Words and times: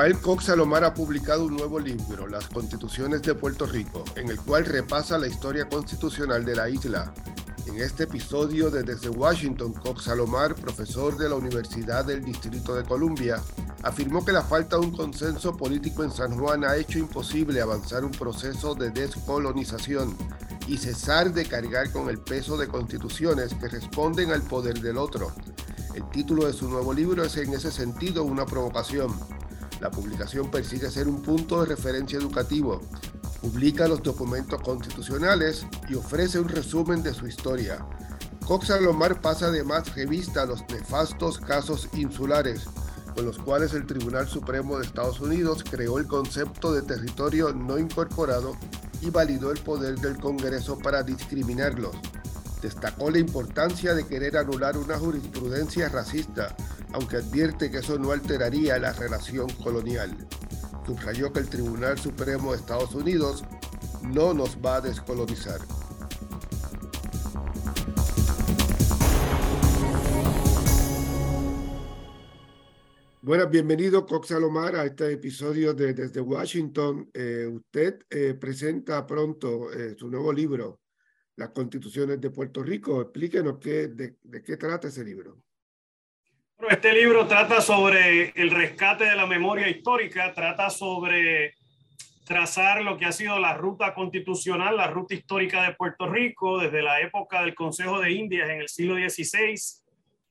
Rafael 0.00 0.18
Cox 0.18 0.44
Salomar 0.44 0.82
ha 0.82 0.94
publicado 0.94 1.44
un 1.44 1.58
nuevo 1.58 1.78
libro, 1.78 2.26
Las 2.26 2.46
Constituciones 2.46 3.20
de 3.20 3.34
Puerto 3.34 3.66
Rico, 3.66 4.02
en 4.16 4.30
el 4.30 4.40
cual 4.40 4.64
repasa 4.64 5.18
la 5.18 5.26
historia 5.26 5.68
constitucional 5.68 6.42
de 6.42 6.56
la 6.56 6.70
isla. 6.70 7.12
En 7.66 7.78
este 7.78 8.04
episodio 8.04 8.70
de 8.70 8.82
Desde 8.82 9.10
Washington, 9.10 9.74
Cox 9.74 10.04
Salomar, 10.04 10.54
profesor 10.54 11.18
de 11.18 11.28
la 11.28 11.34
Universidad 11.34 12.06
del 12.06 12.24
Distrito 12.24 12.74
de 12.74 12.84
Columbia, 12.84 13.42
afirmó 13.82 14.24
que 14.24 14.32
la 14.32 14.40
falta 14.40 14.78
de 14.78 14.86
un 14.86 14.96
consenso 14.96 15.54
político 15.54 16.02
en 16.02 16.10
San 16.10 16.34
Juan 16.34 16.64
ha 16.64 16.76
hecho 16.76 16.98
imposible 16.98 17.60
avanzar 17.60 18.02
un 18.02 18.12
proceso 18.12 18.74
de 18.74 18.88
descolonización 18.88 20.16
y 20.66 20.78
cesar 20.78 21.34
de 21.34 21.44
cargar 21.44 21.92
con 21.92 22.08
el 22.08 22.16
peso 22.20 22.56
de 22.56 22.68
constituciones 22.68 23.52
que 23.52 23.68
responden 23.68 24.30
al 24.30 24.40
poder 24.40 24.80
del 24.80 24.96
otro. 24.96 25.30
El 25.94 26.08
título 26.08 26.46
de 26.46 26.54
su 26.54 26.70
nuevo 26.70 26.94
libro 26.94 27.22
es 27.22 27.36
en 27.36 27.52
ese 27.52 27.70
sentido 27.70 28.24
una 28.24 28.46
provocación. 28.46 29.14
La 29.80 29.90
publicación 29.90 30.50
persigue 30.50 30.90
ser 30.90 31.08
un 31.08 31.22
punto 31.22 31.60
de 31.60 31.66
referencia 31.66 32.18
educativo, 32.18 32.80
publica 33.40 33.88
los 33.88 34.02
documentos 34.02 34.60
constitucionales 34.60 35.66
y 35.88 35.94
ofrece 35.94 36.38
un 36.38 36.48
resumen 36.48 37.02
de 37.02 37.14
su 37.14 37.26
historia. 37.26 37.84
Cox 38.46 38.68
Salomar 38.68 39.20
pasa 39.20 39.46
además 39.46 39.94
revista 39.94 40.42
a 40.42 40.46
los 40.46 40.62
nefastos 40.68 41.38
casos 41.38 41.88
insulares, 41.94 42.66
con 43.14 43.24
los 43.24 43.38
cuales 43.38 43.72
el 43.72 43.86
Tribunal 43.86 44.28
Supremo 44.28 44.76
de 44.76 44.84
Estados 44.84 45.20
Unidos 45.20 45.64
creó 45.68 45.98
el 45.98 46.06
concepto 46.06 46.72
de 46.72 46.82
territorio 46.82 47.52
no 47.52 47.78
incorporado 47.78 48.56
y 49.00 49.10
validó 49.10 49.50
el 49.50 49.60
poder 49.60 49.98
del 49.98 50.18
Congreso 50.18 50.78
para 50.78 51.02
discriminarlos. 51.02 51.96
Destacó 52.62 53.10
la 53.10 53.18
importancia 53.18 53.94
de 53.94 54.06
querer 54.06 54.36
anular 54.36 54.76
una 54.76 54.98
jurisprudencia 54.98 55.88
racista 55.88 56.54
aunque 56.92 57.16
advierte 57.16 57.70
que 57.70 57.78
eso 57.78 57.98
no 57.98 58.12
alteraría 58.12 58.78
la 58.78 58.92
relación 58.92 59.48
colonial. 59.62 60.16
Subrayó 60.86 61.32
que 61.32 61.40
el 61.40 61.48
Tribunal 61.48 61.98
Supremo 61.98 62.52
de 62.52 62.58
Estados 62.58 62.94
Unidos 62.94 63.44
no 64.02 64.34
nos 64.34 64.56
va 64.56 64.76
a 64.76 64.80
descolonizar. 64.80 65.60
Bueno, 73.22 73.46
bienvenido 73.48 74.06
Cox 74.06 74.28
Salomar 74.28 74.74
a 74.74 74.86
este 74.86 75.12
episodio 75.12 75.72
de 75.72 75.92
Desde 75.92 76.20
Washington. 76.20 77.10
Eh, 77.14 77.46
usted 77.46 78.00
eh, 78.10 78.34
presenta 78.34 79.06
pronto 79.06 79.70
eh, 79.72 79.94
su 79.96 80.10
nuevo 80.10 80.32
libro, 80.32 80.79
Las 81.36 81.50
Constituciones 81.50 82.20
de 82.20 82.30
Puerto 82.30 82.62
Rico. 82.62 83.00
Explíquenos 83.00 83.58
qué, 83.58 83.88
de 83.88 84.42
qué 84.44 84.56
trata 84.56 84.88
ese 84.88 85.04
libro. 85.04 85.38
Este 86.68 86.92
libro 86.92 87.26
trata 87.26 87.62
sobre 87.62 88.32
el 88.36 88.50
rescate 88.50 89.04
de 89.04 89.16
la 89.16 89.26
memoria 89.26 89.68
histórica, 89.68 90.34
trata 90.34 90.68
sobre 90.68 91.54
trazar 92.30 92.82
lo 92.82 92.98
que 92.98 93.06
ha 93.06 93.12
sido 93.12 93.40
la 93.40 93.54
ruta 93.54 93.94
constitucional, 93.94 94.76
la 94.76 94.86
ruta 94.86 95.14
histórica 95.14 95.62
de 95.62 95.74
Puerto 95.74 96.06
Rico 96.06 96.58
desde 96.58 96.82
la 96.82 97.00
época 97.00 97.42
del 97.42 97.54
Consejo 97.54 97.98
de 97.98 98.12
Indias 98.12 98.50
en 98.50 98.60
el 98.60 98.68
siglo 98.68 98.94
XVI 98.94 99.54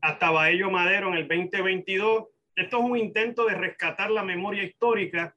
hasta 0.01 0.29
Baello 0.29 0.69
Madero 0.69 1.09
en 1.09 1.15
el 1.15 1.27
2022. 1.27 2.27
Esto 2.55 2.77
es 2.77 2.83
un 2.83 2.97
intento 2.97 3.45
de 3.45 3.55
rescatar 3.55 4.11
la 4.11 4.23
memoria 4.23 4.63
histórica. 4.63 5.35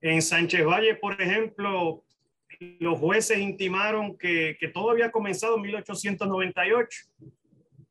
En 0.00 0.22
Sánchez 0.22 0.64
Valle, 0.64 0.94
por 0.94 1.20
ejemplo, 1.20 2.04
los 2.60 2.98
jueces 2.98 3.38
intimaron 3.38 4.16
que, 4.18 4.56
que 4.58 4.68
todo 4.68 4.90
había 4.90 5.10
comenzado 5.10 5.56
en 5.56 5.62
1898 5.62 6.98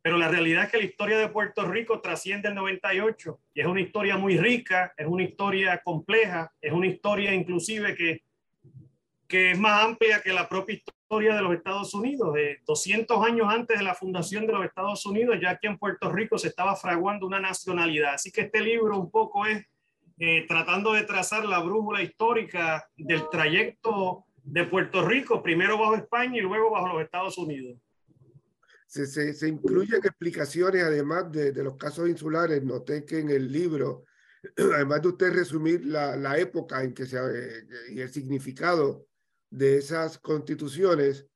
pero 0.07 0.17
la 0.17 0.29
realidad 0.29 0.63
es 0.63 0.71
que 0.71 0.77
la 0.77 0.85
historia 0.85 1.17
de 1.17 1.27
Puerto 1.27 1.65
Rico 1.65 1.99
trasciende 1.99 2.47
el 2.47 2.55
98 2.55 3.41
y 3.53 3.59
es 3.59 3.67
una 3.67 3.81
historia 3.81 4.15
muy 4.15 4.37
rica, 4.37 4.93
es 4.95 5.05
una 5.05 5.23
historia 5.23 5.81
compleja, 5.83 6.49
es 6.61 6.71
una 6.71 6.87
historia 6.87 7.33
inclusive 7.33 7.93
que, 7.93 8.23
que 9.27 9.51
es 9.51 9.59
más 9.59 9.83
amplia 9.83 10.21
que 10.21 10.31
la 10.31 10.47
propia 10.47 10.75
historia 10.75 11.35
de 11.35 11.41
los 11.41 11.53
Estados 11.53 11.93
Unidos. 11.93 12.33
De 12.33 12.61
200 12.65 13.25
años 13.25 13.47
antes 13.49 13.79
de 13.79 13.83
la 13.83 13.95
fundación 13.95 14.47
de 14.47 14.53
los 14.53 14.63
Estados 14.63 15.05
Unidos, 15.05 15.39
ya 15.41 15.49
aquí 15.49 15.67
en 15.67 15.77
Puerto 15.77 16.09
Rico 16.09 16.37
se 16.37 16.47
estaba 16.47 16.77
fraguando 16.77 17.27
una 17.27 17.41
nacionalidad. 17.41 18.13
Así 18.13 18.31
que 18.31 18.43
este 18.43 18.61
libro 18.61 18.97
un 18.97 19.11
poco 19.11 19.45
es 19.45 19.65
eh, 20.19 20.45
tratando 20.47 20.93
de 20.93 21.03
trazar 21.03 21.43
la 21.43 21.59
brújula 21.59 22.01
histórica 22.01 22.87
del 22.95 23.27
trayecto 23.29 24.26
de 24.47 24.63
Puerto 24.65 25.05
Rico, 25.05 25.43
primero 25.43 25.77
bajo 25.77 25.95
España 25.95 26.37
y 26.37 26.41
luego 26.41 26.71
bajo 26.71 26.87
los 26.87 27.01
Estados 27.01 27.37
Unidos 27.37 27.77
se, 28.87 29.05
se, 29.05 29.33
se 29.33 29.49
incluyen 29.49 29.97
explicaciones 29.97 30.83
además 30.83 31.31
de, 31.31 31.51
de, 31.51 31.63
los 31.63 31.75
casos 31.75 32.09
insulares. 32.09 32.63
Noté 32.63 33.05
que 33.05 33.19
en 33.19 33.29
el 33.29 33.51
libro, 33.51 34.05
además 34.57 35.01
de 35.01 35.07
usted 35.09 35.33
resumir 35.33 35.85
la, 35.85 36.15
la 36.15 36.37
época 36.37 36.81
en 36.83 36.93
que 36.93 37.05
se 37.05 37.17
eh, 37.17 37.67
y 37.91 37.99
el 37.99 38.09
significado 38.09 39.05
de 39.49 39.77
esas 39.77 40.17
constituciones, 40.17 41.27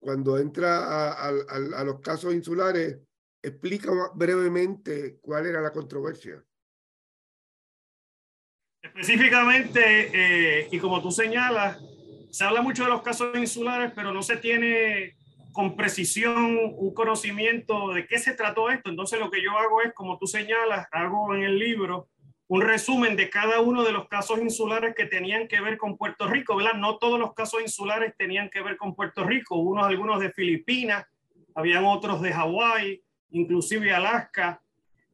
cuando 0.00 0.38
entra 0.38 0.78
a, 0.78 1.12
a, 1.12 1.28
a, 1.28 1.84
los 1.84 2.00
casos 2.00 2.34
insulares, 2.34 2.98
explica 3.40 3.92
brevemente 4.14 5.18
cuál 5.20 5.46
era 5.46 5.60
la 5.60 5.72
controversia. 5.72 6.44
Específicamente, 8.82 9.80
eh, 10.62 10.68
y 10.72 10.78
como 10.80 11.00
tú 11.00 11.12
señalas, 11.12 11.80
se 12.32 12.44
habla 12.44 12.62
mucho 12.62 12.84
de 12.84 12.90
los 12.90 13.02
casos 13.02 13.36
insulares, 13.36 13.92
pero 13.94 14.10
no 14.10 14.22
se 14.22 14.38
tiene 14.38 15.16
con 15.52 15.76
precisión 15.76 16.58
un 16.78 16.94
conocimiento 16.94 17.92
de 17.92 18.06
qué 18.06 18.18
se 18.18 18.32
trató 18.32 18.70
esto. 18.70 18.88
Entonces 18.88 19.20
lo 19.20 19.30
que 19.30 19.42
yo 19.42 19.50
hago 19.58 19.82
es, 19.82 19.92
como 19.92 20.18
tú 20.18 20.26
señalas, 20.26 20.88
hago 20.92 21.34
en 21.34 21.42
el 21.42 21.58
libro 21.58 22.08
un 22.48 22.62
resumen 22.62 23.16
de 23.16 23.28
cada 23.28 23.60
uno 23.60 23.84
de 23.84 23.92
los 23.92 24.08
casos 24.08 24.40
insulares 24.40 24.94
que 24.96 25.04
tenían 25.04 25.46
que 25.46 25.60
ver 25.60 25.76
con 25.76 25.98
Puerto 25.98 26.26
Rico, 26.26 26.56
¿verdad? 26.56 26.74
No 26.74 26.96
todos 26.96 27.20
los 27.20 27.34
casos 27.34 27.60
insulares 27.60 28.14
tenían 28.16 28.48
que 28.48 28.62
ver 28.62 28.78
con 28.78 28.94
Puerto 28.94 29.24
Rico, 29.24 29.56
unos 29.56 29.84
algunos 29.84 30.18
de 30.18 30.32
Filipinas, 30.32 31.06
habían 31.54 31.84
otros 31.84 32.22
de 32.22 32.32
Hawái, 32.32 33.02
inclusive 33.30 33.92
Alaska, 33.92 34.62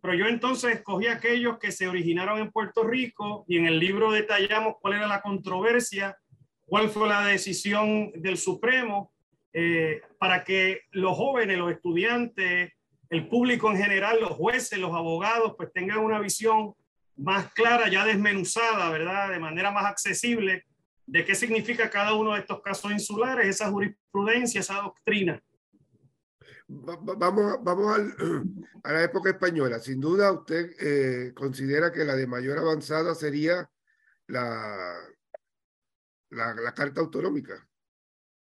pero 0.01 0.15
yo 0.15 0.27
entonces 0.27 0.77
escogí 0.77 1.09
aquellos 1.09 1.59
que 1.59 1.73
se 1.73 1.89
originaron 1.89 2.39
en 2.39 2.53
Puerto 2.53 2.85
Rico 2.85 3.45
y 3.49 3.59
en 3.59 3.67
el 3.67 3.81
libro 3.81 4.13
detallamos 4.13 4.77
cuál 4.81 4.95
era 4.95 5.09
la 5.09 5.21
controversia, 5.21 6.17
cuál 6.69 6.91
fue 6.91 7.09
la 7.09 7.27
decisión 7.27 8.13
del 8.15 8.37
Supremo 8.37 9.13
eh, 9.53 10.03
para 10.19 10.45
que 10.45 10.83
los 10.93 11.17
jóvenes, 11.17 11.57
los 11.59 11.73
estudiantes, 11.73 12.73
el 13.09 13.29
público 13.29 13.71
en 13.71 13.79
general, 13.79 14.21
los 14.21 14.33
jueces, 14.33 14.79
los 14.79 14.93
abogados, 14.93 15.55
pues 15.57 15.73
tengan 15.73 15.99
una 15.99 16.21
visión 16.21 16.75
más 17.17 17.53
clara, 17.55 17.89
ya 17.89 18.05
desmenuzada, 18.05 18.91
¿verdad? 18.91 19.31
De 19.31 19.39
manera 19.39 19.71
más 19.71 19.87
accesible 19.87 20.65
de 21.07 21.25
qué 21.25 21.35
significa 21.35 21.89
cada 21.89 22.13
uno 22.13 22.35
de 22.35 22.41
estos 22.41 22.61
casos 22.61 22.93
insulares, 22.93 23.47
esa 23.47 23.71
jurisprudencia, 23.71 24.61
esa 24.61 24.75
doctrina. 24.83 25.43
Vamos, 26.69 27.57
vamos 27.63 27.97
al, 27.97 28.15
a 28.85 28.93
la 28.93 29.05
época 29.05 29.31
española. 29.31 29.79
Sin 29.79 30.01
duda, 30.01 30.31
usted 30.31 30.71
eh, 30.79 31.33
considera 31.35 31.91
que 31.91 32.05
la 32.05 32.15
de 32.15 32.27
mayor 32.27 32.59
avanzada 32.59 33.15
sería 33.15 33.71
la, 34.27 34.95
la, 36.31 36.73
Carta 36.75 37.01
Autonómica. 37.01 37.67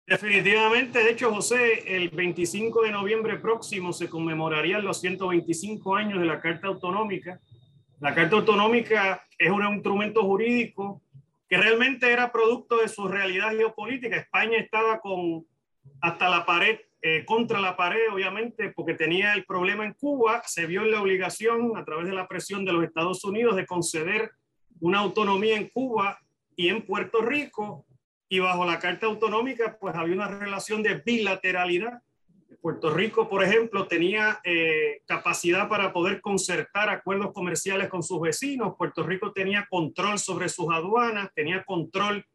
Definitivamente, 0.05 1.03
de 1.03 1.11
hecho, 1.11 1.31
José, 1.31 1.95
el 1.95 2.09
25 2.09 2.81
de 2.81 2.91
noviembre 2.91 3.37
próximo 3.37 3.93
se 3.93 4.09
conmemorarían 4.09 4.83
los 4.83 4.99
125 5.01 5.95
años 5.95 6.19
de 6.19 6.25
la 6.25 6.41
Carta 6.41 6.67
Autonómica. 6.67 7.39
La 7.99 8.15
Carta 8.15 8.37
Autonómica 8.37 9.23
es 9.37 9.51
un 9.51 9.65
instrumento 9.67 10.23
jurídico 10.23 11.03
que 11.47 11.57
realmente 11.57 12.11
era 12.11 12.31
producto 12.31 12.77
de 12.77 12.87
su 12.87 13.07
realidad 13.07 13.51
geopolítica. 13.51 14.17
España 14.17 14.57
estaba 14.57 14.99
con 14.99 15.45
hasta 16.01 16.29
la 16.29 16.45
pared, 16.45 16.79
eh, 17.01 17.23
contra 17.25 17.59
la 17.59 17.75
pared, 17.75 18.11
obviamente, 18.11 18.71
porque 18.75 18.93
tenía 18.93 19.33
el 19.33 19.45
problema 19.45 19.85
en 19.85 19.93
Cuba. 19.93 20.41
Se 20.45 20.65
vio 20.65 20.83
en 20.83 20.91
la 20.91 21.01
obligación, 21.01 21.77
a 21.77 21.85
través 21.85 22.07
de 22.07 22.13
la 22.13 22.27
presión 22.27 22.65
de 22.65 22.73
los 22.73 22.83
Estados 22.83 23.23
Unidos, 23.23 23.55
de 23.55 23.65
conceder 23.65 24.31
una 24.79 24.99
autonomía 24.99 25.57
en 25.57 25.69
Cuba 25.69 26.19
y 26.59 26.67
en 26.67 26.81
Puerto 26.81 27.21
Rico 27.21 27.85
y 28.27 28.39
bajo 28.39 28.65
la 28.65 28.79
Carta 28.79 29.05
Autonómica, 29.05 29.77
pues 29.79 29.95
había 29.95 30.13
una 30.13 30.27
relación 30.27 30.83
de 30.83 30.95
bilateralidad. 30.95 32.01
Puerto 32.59 32.93
Rico, 32.93 33.29
por 33.29 33.45
ejemplo, 33.45 33.87
tenía 33.87 34.41
eh, 34.43 35.01
capacidad 35.05 35.69
para 35.69 35.93
poder 35.93 36.19
concertar 36.19 36.89
acuerdos 36.89 37.31
comerciales 37.31 37.87
con 37.87 38.03
sus 38.03 38.19
vecinos. 38.19 38.75
Puerto 38.77 39.03
Rico 39.03 39.31
tenía 39.31 39.67
control 39.69 40.19
sobre 40.19 40.49
sus 40.49 40.67
aduanas, 40.69 41.29
tenía 41.33 41.63
control 41.63 42.25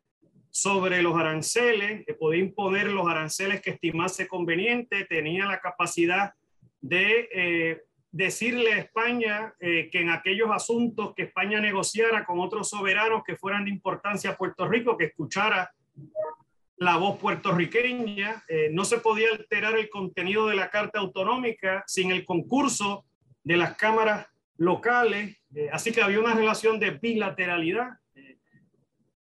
sobre 0.49 1.03
los 1.03 1.15
aranceles, 1.19 2.07
que 2.07 2.15
podía 2.15 2.45
imponer 2.45 2.87
los 2.87 3.07
aranceles 3.07 3.61
que 3.61 3.73
estimase 3.73 4.27
conveniente, 4.27 5.05
tenía 5.05 5.45
la 5.45 5.61
capacidad 5.61 6.33
de 6.81 7.29
eh, 7.31 7.83
decirle 8.15 8.75
a 8.75 8.79
España 8.79 9.55
eh, 9.59 9.89
que 9.91 10.01
en 10.01 10.09
aquellos 10.09 10.49
asuntos 10.53 11.15
que 11.17 11.25
España 11.25 11.61
negociara 11.61 12.25
con 12.25 12.39
otros 12.39 12.71
soberanos 12.71 13.25
que 13.25 13.35
fueran 13.35 13.65
de 13.65 13.73
importancia 13.73 14.31
a 14.31 14.37
Puerto 14.37 14.69
Rico, 14.69 14.97
que 14.97 15.07
escuchara 15.07 15.73
la 16.77 16.97
voz 16.97 17.19
puertorriqueña, 17.19 18.45
eh, 18.49 18.69
no 18.71 18.85
se 18.85 18.99
podía 18.99 19.31
alterar 19.33 19.77
el 19.77 19.91
contenido 19.91 20.47
de 20.47 20.55
la 20.55 20.71
Carta 20.71 21.01
Autonómica 21.01 21.83
sin 21.89 22.13
el 22.13 22.25
concurso 22.25 23.05
de 23.43 23.57
las 23.57 23.77
cámaras 23.77 24.27
locales 24.57 25.37
Eh, 25.57 25.69
así 25.73 25.93
que 25.93 26.03
había 26.03 26.19
una 26.19 26.35
relación 26.35 26.81
de 26.81 26.91
bilateralidad 26.91 27.91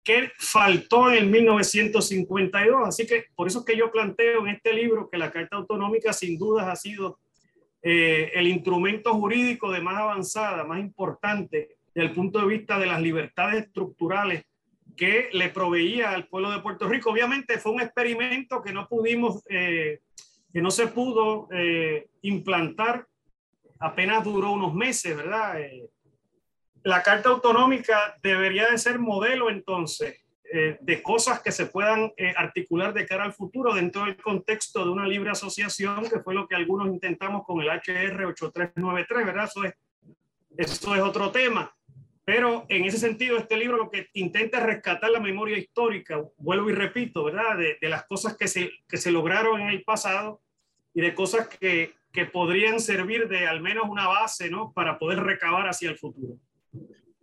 que 0.03 0.31
faltó 0.37 1.09
en 1.09 1.17
el 1.17 1.29
1952. 1.29 2.87
Así 2.87 3.05
que 3.05 3.25
por 3.35 3.47
eso 3.47 3.59
es 3.59 3.65
que 3.65 3.77
yo 3.77 3.91
planteo 3.91 4.39
en 4.41 4.55
este 4.55 4.73
libro 4.73 5.09
que 5.09 5.17
la 5.17 5.31
Carta 5.31 5.57
Autonómica 5.57 6.13
sin 6.13 6.37
dudas 6.37 6.67
ha 6.67 6.75
sido 6.77 7.19
eh, 7.83 8.31
el 8.33 8.47
instrumento 8.47 9.13
jurídico 9.13 9.71
de 9.71 9.81
más 9.81 9.97
avanzada, 9.97 10.63
más 10.63 10.79
importante 10.79 11.75
desde 11.93 12.07
el 12.07 12.15
punto 12.15 12.39
de 12.39 12.47
vista 12.47 12.79
de 12.79 12.87
las 12.87 13.01
libertades 13.01 13.65
estructurales 13.65 14.45
que 14.95 15.29
le 15.33 15.49
proveía 15.49 16.11
al 16.11 16.27
pueblo 16.27 16.51
de 16.51 16.61
Puerto 16.61 16.87
Rico. 16.87 17.11
Obviamente 17.11 17.59
fue 17.59 17.73
un 17.73 17.81
experimento 17.81 18.61
que 18.61 18.73
no 18.73 18.87
pudimos, 18.87 19.43
que 19.45 19.99
no 20.53 20.71
se 20.71 20.87
pudo 20.87 21.47
implantar, 22.21 23.07
apenas 23.79 24.23
duró 24.23 24.51
unos 24.51 24.73
meses, 24.73 25.15
¿verdad? 25.17 25.59
la 26.83 27.01
Carta 27.01 27.29
Autonómica 27.29 28.17
debería 28.21 28.69
de 28.69 28.77
ser 28.77 28.99
modelo 28.99 29.49
entonces 29.49 30.22
eh, 30.55 30.77
de 30.81 31.01
cosas 31.01 31.41
que 31.41 31.51
se 31.51 31.65
puedan 31.65 32.13
eh, 32.15 32.31
articular 32.37 32.93
de 32.93 33.07
cara 33.07 33.23
al 33.23 33.33
futuro 33.33 33.73
dentro 33.73 34.05
del 34.05 34.15
contexto 34.17 34.85
de 34.85 34.91
una 34.91 35.07
libre 35.07 35.31
asociación, 35.31 36.07
que 36.07 36.19
fue 36.19 36.35
lo 36.35 36.47
que 36.47 36.53
algunos 36.53 36.89
intentamos 36.89 37.43
con 37.43 37.59
el 37.59 37.69
HR 37.69 38.23
8393, 38.27 39.25
¿verdad? 39.25 39.45
Eso 39.45 39.63
es, 39.63 39.73
eso 40.55 40.93
es 40.93 41.01
otro 41.01 41.31
tema. 41.31 41.75
Pero 42.23 42.67
en 42.69 42.85
ese 42.85 42.99
sentido, 42.99 43.39
este 43.39 43.57
libro 43.57 43.77
lo 43.77 43.89
que 43.89 44.09
intenta 44.13 44.59
es 44.59 44.63
rescatar 44.63 45.09
la 45.09 45.19
memoria 45.19 45.57
histórica, 45.57 46.21
vuelvo 46.37 46.69
y 46.69 46.73
repito, 46.73 47.23
¿verdad? 47.23 47.57
De, 47.57 47.79
de 47.81 47.89
las 47.89 48.05
cosas 48.05 48.37
que 48.37 48.47
se, 48.47 48.69
que 48.87 48.97
se 48.97 49.11
lograron 49.11 49.59
en 49.59 49.69
el 49.69 49.83
pasado 49.83 50.39
y 50.93 51.01
de 51.01 51.15
cosas 51.15 51.47
que, 51.47 51.95
que 52.11 52.25
podrían 52.27 52.79
servir 52.79 53.27
de 53.27 53.47
al 53.47 53.59
menos 53.59 53.85
una 53.89 54.07
base, 54.07 54.51
¿no? 54.51 54.71
Para 54.71 54.99
poder 54.99 55.19
recabar 55.23 55.67
hacia 55.67 55.89
el 55.89 55.97
futuro. 55.97 56.37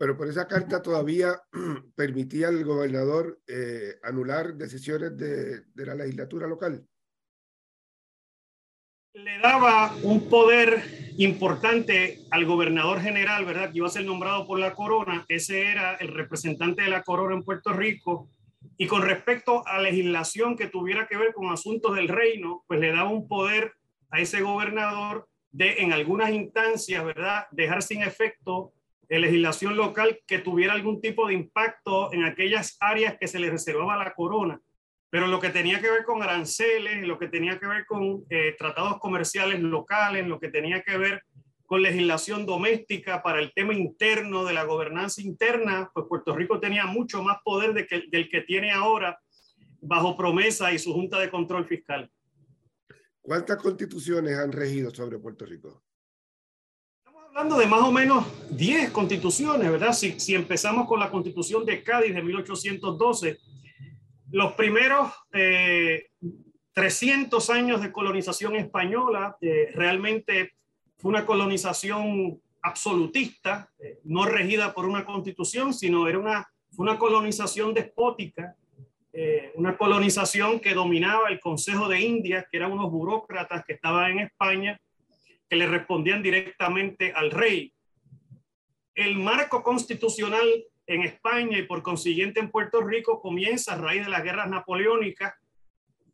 Pero 0.00 0.16
por 0.16 0.28
esa 0.28 0.48
carta 0.48 0.80
todavía 0.80 1.42
permitía 1.94 2.48
al 2.48 2.64
gobernador 2.64 3.38
eh, 3.46 3.96
anular 4.02 4.54
decisiones 4.54 5.14
de, 5.18 5.60
de 5.74 5.86
la 5.86 5.94
legislatura 5.94 6.46
local. 6.46 6.86
Le 9.12 9.38
daba 9.40 9.94
un 10.02 10.26
poder 10.30 11.12
importante 11.18 12.20
al 12.30 12.46
gobernador 12.46 13.02
general, 13.02 13.44
¿verdad? 13.44 13.72
Que 13.72 13.76
iba 13.76 13.88
a 13.88 13.90
ser 13.90 14.06
nombrado 14.06 14.46
por 14.46 14.58
la 14.58 14.74
corona. 14.74 15.26
Ese 15.28 15.66
era 15.66 15.96
el 15.96 16.08
representante 16.08 16.80
de 16.80 16.88
la 16.88 17.02
corona 17.02 17.34
en 17.34 17.44
Puerto 17.44 17.74
Rico. 17.74 18.30
Y 18.78 18.86
con 18.86 19.02
respecto 19.02 19.66
a 19.66 19.82
legislación 19.82 20.56
que 20.56 20.68
tuviera 20.68 21.08
que 21.08 21.18
ver 21.18 21.34
con 21.34 21.52
asuntos 21.52 21.94
del 21.94 22.08
reino, 22.08 22.64
pues 22.66 22.80
le 22.80 22.90
daba 22.90 23.10
un 23.10 23.28
poder 23.28 23.74
a 24.08 24.18
ese 24.18 24.40
gobernador 24.40 25.28
de, 25.50 25.82
en 25.82 25.92
algunas 25.92 26.30
instancias, 26.30 27.04
¿verdad?, 27.04 27.44
dejar 27.50 27.82
sin 27.82 28.00
efecto 28.00 28.72
legislación 29.18 29.76
local 29.76 30.20
que 30.26 30.38
tuviera 30.38 30.72
algún 30.72 31.00
tipo 31.00 31.26
de 31.26 31.34
impacto 31.34 32.12
en 32.12 32.24
aquellas 32.24 32.76
áreas 32.78 33.16
que 33.18 33.26
se 33.26 33.40
le 33.40 33.50
reservaba 33.50 33.96
la 33.96 34.14
corona. 34.14 34.60
Pero 35.10 35.26
lo 35.26 35.40
que 35.40 35.50
tenía 35.50 35.80
que 35.80 35.90
ver 35.90 36.04
con 36.04 36.22
aranceles, 36.22 37.06
lo 37.06 37.18
que 37.18 37.26
tenía 37.26 37.58
que 37.58 37.66
ver 37.66 37.84
con 37.86 38.24
eh, 38.30 38.54
tratados 38.56 38.98
comerciales 39.00 39.60
locales, 39.60 40.26
lo 40.28 40.38
que 40.38 40.48
tenía 40.48 40.82
que 40.82 40.96
ver 40.96 41.24
con 41.66 41.82
legislación 41.82 42.46
doméstica 42.46 43.22
para 43.22 43.40
el 43.40 43.52
tema 43.52 43.74
interno 43.74 44.44
de 44.44 44.54
la 44.54 44.64
gobernanza 44.64 45.20
interna, 45.22 45.90
pues 45.92 46.06
Puerto 46.08 46.36
Rico 46.36 46.60
tenía 46.60 46.86
mucho 46.86 47.22
más 47.22 47.38
poder 47.44 47.74
de 47.74 47.86
del 48.10 48.28
que 48.28 48.42
tiene 48.42 48.70
ahora 48.70 49.18
bajo 49.80 50.16
promesa 50.16 50.72
y 50.72 50.78
su 50.78 50.92
Junta 50.92 51.18
de 51.18 51.30
Control 51.30 51.66
Fiscal. 51.66 52.10
¿Cuántas 53.20 53.56
constituciones 53.58 54.36
han 54.36 54.52
regido 54.52 54.90
sobre 54.90 55.18
Puerto 55.18 55.44
Rico? 55.46 55.84
Hablando 57.30 57.58
de 57.58 57.66
más 57.66 57.82
o 57.82 57.92
menos 57.92 58.26
10 58.50 58.90
constituciones, 58.90 59.70
¿verdad? 59.70 59.92
Si, 59.92 60.18
si 60.18 60.34
empezamos 60.34 60.88
con 60.88 60.98
la 60.98 61.12
constitución 61.12 61.64
de 61.64 61.80
Cádiz 61.84 62.12
de 62.12 62.22
1812, 62.22 63.38
los 64.32 64.52
primeros 64.54 65.12
300 66.72 67.48
eh, 67.48 67.52
años 67.52 67.80
de 67.82 67.92
colonización 67.92 68.56
española 68.56 69.36
eh, 69.40 69.70
realmente 69.74 70.54
fue 70.98 71.10
una 71.10 71.24
colonización 71.24 72.40
absolutista, 72.62 73.70
eh, 73.78 74.00
no 74.02 74.26
regida 74.26 74.74
por 74.74 74.86
una 74.86 75.04
constitución, 75.06 75.72
sino 75.72 76.08
era 76.08 76.18
una, 76.18 76.48
fue 76.72 76.82
una 76.82 76.98
colonización 76.98 77.72
despótica, 77.72 78.56
una 79.54 79.76
colonización 79.76 80.60
que 80.60 80.72
dominaba 80.72 81.28
el 81.28 81.40
Consejo 81.40 81.88
de 81.88 82.00
Indias, 82.00 82.46
que 82.50 82.56
eran 82.56 82.72
unos 82.72 82.90
burócratas 82.90 83.64
que 83.64 83.74
estaban 83.74 84.12
en 84.12 84.18
España 84.20 84.80
que 85.50 85.56
le 85.56 85.66
respondían 85.66 86.22
directamente 86.22 87.12
al 87.12 87.32
rey. 87.32 87.74
El 88.94 89.16
marco 89.16 89.64
constitucional 89.64 90.46
en 90.86 91.02
España 91.02 91.58
y 91.58 91.64
por 91.64 91.82
consiguiente 91.82 92.38
en 92.38 92.50
Puerto 92.50 92.80
Rico 92.80 93.20
comienza 93.20 93.72
a 93.72 93.78
raíz 93.78 94.04
de 94.04 94.10
las 94.10 94.22
guerras 94.22 94.48
napoleónicas, 94.48 95.34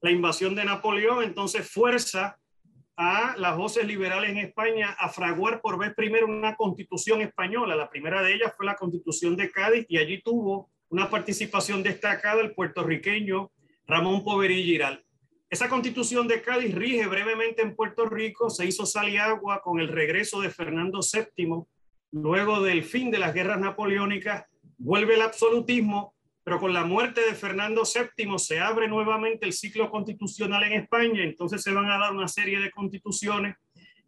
la 0.01 0.11
invasión 0.11 0.55
de 0.55 0.65
Napoleón, 0.65 1.23
entonces 1.23 1.71
fuerza 1.71 2.39
a 2.97 3.35
las 3.37 3.57
voces 3.57 3.87
liberales 3.87 4.31
en 4.31 4.39
España 4.39 4.97
a 4.99 5.11
fraguar 5.11 5.61
por 5.61 5.79
vez 5.79 5.95
primero 5.95 6.27
una 6.27 6.57
constitución 6.57 7.21
española. 7.21 7.77
La 7.77 7.91
primera 7.91 8.23
de 8.23 8.35
ellas 8.35 8.55
fue 8.57 8.65
la 8.65 8.77
constitución 8.77 9.37
de 9.37 9.51
Cádiz 9.51 9.85
y 9.89 9.99
allí 9.99 10.23
tuvo 10.23 10.71
una 10.89 11.11
participación 11.11 11.83
destacada 11.83 12.41
el 12.41 12.55
puertorriqueño 12.55 13.51
Ramón 13.87 14.25
Poverí 14.25 14.63
Giral. 14.63 15.06
Esa 15.49 15.69
constitución 15.69 16.27
de 16.27 16.43
Cádiz 16.43 16.75
rige 16.75 17.07
brevemente 17.07 17.63
en 17.63 17.77
Puerto 17.77 18.07
Rico, 18.07 18.51
se 18.51 18.67
hizo 18.67 18.85
sal 18.85 19.09
y 19.09 19.17
agua 19.17 19.63
con 19.63 19.79
el 19.79 19.89
regreso 19.89 20.41
de 20.41 20.51
Fernando 20.51 21.01
VII, 21.01 21.63
luego 22.11 22.63
del 22.63 22.83
fin 22.83 23.13
de 23.13 23.19
las 23.19 23.33
guerras 23.33 23.61
napoleónicas, 23.61 24.45
vuelve 24.77 25.15
el 25.15 25.23
absolutismo, 25.23 26.15
pero 26.43 26.59
con 26.59 26.73
la 26.73 26.85
muerte 26.85 27.21
de 27.21 27.35
Fernando 27.35 27.83
VII 27.83 28.39
se 28.39 28.59
abre 28.59 28.89
nuevamente 28.89 29.47
el 29.47 29.53
ciclo 29.53 29.89
constitucional 29.89 30.65
en 30.65 30.73
España, 30.73 31.23
entonces 31.23 31.63
se 31.63 31.73
van 31.73 31.91
a 31.91 31.99
dar 31.99 32.13
una 32.13 32.27
serie 32.27 32.59
de 32.59 32.73
constituciones 32.73 33.57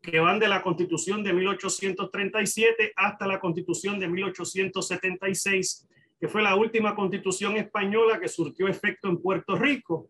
que 0.03 0.21
van 0.21 0.39
de 0.39 0.49
la 0.49 0.63
constitución 0.63 1.23
de 1.23 1.33
1837 1.33 2.93
hasta 2.97 3.27
la 3.27 3.39
constitución 3.41 3.99
de 3.99 4.09
1876, 4.09 5.89
que 6.21 6.29
fue 6.29 6.43
la 6.43 6.57
última 6.57 6.95
constitución 6.95 7.57
española 7.57 8.19
que 8.21 8.29
surtió 8.29 8.67
efecto 8.69 9.09
en 9.09 9.21
Puerto 9.21 9.57
Rico. 9.57 10.09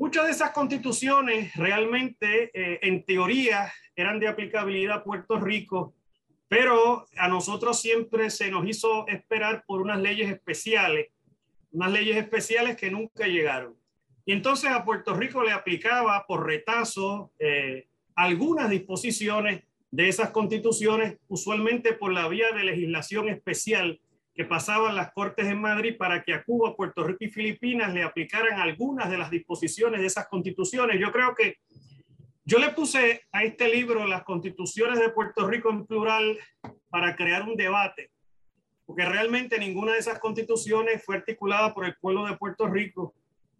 Muchas 0.00 0.24
de 0.24 0.30
esas 0.30 0.52
constituciones 0.52 1.54
realmente, 1.56 2.50
eh, 2.54 2.78
en 2.80 3.04
teoría, 3.04 3.70
eran 3.94 4.18
de 4.18 4.28
aplicabilidad 4.28 4.96
a 4.96 5.04
Puerto 5.04 5.38
Rico, 5.38 5.94
pero 6.48 7.04
a 7.18 7.28
nosotros 7.28 7.78
siempre 7.78 8.30
se 8.30 8.50
nos 8.50 8.66
hizo 8.66 9.06
esperar 9.08 9.62
por 9.66 9.82
unas 9.82 10.00
leyes 10.00 10.32
especiales, 10.32 11.08
unas 11.72 11.92
leyes 11.92 12.16
especiales 12.16 12.78
que 12.78 12.90
nunca 12.90 13.26
llegaron. 13.26 13.76
Y 14.24 14.32
entonces 14.32 14.70
a 14.70 14.86
Puerto 14.86 15.12
Rico 15.12 15.44
le 15.44 15.52
aplicaba 15.52 16.24
por 16.26 16.46
retazo 16.46 17.30
eh, 17.38 17.86
algunas 18.14 18.70
disposiciones 18.70 19.64
de 19.90 20.08
esas 20.08 20.30
constituciones, 20.30 21.18
usualmente 21.28 21.92
por 21.92 22.14
la 22.14 22.26
vía 22.26 22.46
de 22.52 22.64
legislación 22.64 23.28
especial 23.28 24.00
que 24.40 24.46
pasaban 24.46 24.96
las 24.96 25.12
Cortes 25.12 25.46
en 25.48 25.60
Madrid 25.60 25.98
para 25.98 26.22
que 26.22 26.32
a 26.32 26.42
Cuba, 26.42 26.74
Puerto 26.74 27.04
Rico 27.04 27.24
y 27.26 27.28
Filipinas 27.28 27.92
le 27.92 28.02
aplicaran 28.02 28.58
algunas 28.58 29.10
de 29.10 29.18
las 29.18 29.30
disposiciones 29.30 30.00
de 30.00 30.06
esas 30.06 30.28
constituciones. 30.28 30.98
Yo 30.98 31.12
creo 31.12 31.34
que 31.34 31.58
yo 32.46 32.58
le 32.58 32.70
puse 32.70 33.24
a 33.32 33.44
este 33.44 33.68
libro 33.68 34.06
las 34.06 34.24
constituciones 34.24 34.98
de 34.98 35.10
Puerto 35.10 35.46
Rico 35.46 35.68
en 35.68 35.84
plural 35.84 36.38
para 36.88 37.16
crear 37.16 37.42
un 37.42 37.54
debate, 37.54 38.12
porque 38.86 39.04
realmente 39.04 39.58
ninguna 39.58 39.92
de 39.92 39.98
esas 39.98 40.18
constituciones 40.18 41.04
fue 41.04 41.16
articulada 41.16 41.74
por 41.74 41.84
el 41.84 41.94
pueblo 42.00 42.24
de 42.24 42.38
Puerto 42.38 42.66
Rico, 42.66 43.14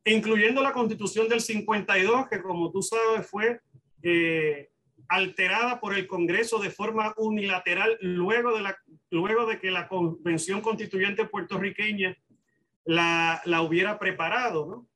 incluyendo 0.06 0.62
la 0.62 0.72
constitución 0.72 1.28
del 1.28 1.42
52, 1.42 2.26
que 2.26 2.40
como 2.40 2.70
tú 2.72 2.80
sabes 2.80 3.26
fue 3.28 3.60
eh, 4.02 4.70
alterada 5.10 5.80
por 5.80 5.94
el 5.94 6.06
Congreso 6.06 6.60
de 6.60 6.70
forma 6.70 7.12
unilateral 7.16 7.98
luego 8.00 8.54
de, 8.54 8.62
la, 8.62 8.78
luego 9.10 9.44
de 9.44 9.58
que 9.58 9.72
la 9.72 9.88
Convención 9.88 10.60
Constituyente 10.60 11.26
puertorriqueña 11.26 12.16
la, 12.84 13.42
la 13.44 13.62
hubiera 13.62 13.98
preparado. 13.98 14.66
¿no? 14.66 14.88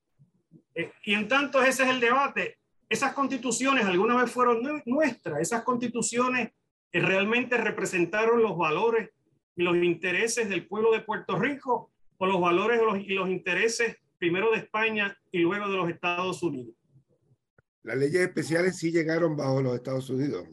Eh, 0.74 0.92
y 1.04 1.14
en 1.14 1.26
tanto 1.26 1.62
ese 1.62 1.82
es 1.82 1.90
el 1.90 2.00
debate. 2.00 2.58
Esas 2.88 3.12
constituciones 3.12 3.84
alguna 3.86 4.16
vez 4.16 4.30
fueron 4.30 4.62
nuestras, 4.86 5.40
esas 5.40 5.64
constituciones 5.64 6.52
realmente 6.92 7.56
representaron 7.56 8.40
los 8.40 8.56
valores 8.56 9.10
y 9.56 9.64
los 9.64 9.76
intereses 9.76 10.48
del 10.48 10.66
pueblo 10.68 10.92
de 10.92 11.00
Puerto 11.00 11.36
Rico 11.36 11.90
o 12.18 12.26
los 12.26 12.40
valores 12.40 12.80
y 13.04 13.14
los 13.14 13.28
intereses 13.28 13.96
primero 14.18 14.52
de 14.52 14.58
España 14.58 15.18
y 15.32 15.38
luego 15.38 15.68
de 15.68 15.76
los 15.76 15.90
Estados 15.90 16.40
Unidos. 16.42 16.74
Las 17.84 17.98
leyes 17.98 18.22
especiales 18.22 18.78
sí 18.78 18.90
llegaron 18.90 19.36
bajo 19.36 19.60
los 19.60 19.74
Estados 19.74 20.08
Unidos, 20.08 20.48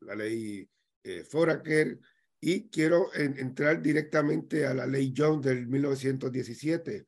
la 0.00 0.16
ley 0.16 0.68
eh, 1.04 1.22
Foraker, 1.22 2.00
y 2.40 2.68
quiero 2.68 3.14
entrar 3.14 3.80
directamente 3.80 4.66
a 4.66 4.74
la 4.74 4.84
ley 4.84 5.14
Jones 5.16 5.46
del 5.46 5.68
1917. 5.68 7.06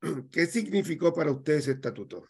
¿Qué 0.30 0.46
significó 0.46 1.12
para 1.12 1.32
usted 1.32 1.54
ese 1.54 1.72
estatuto? 1.72 2.28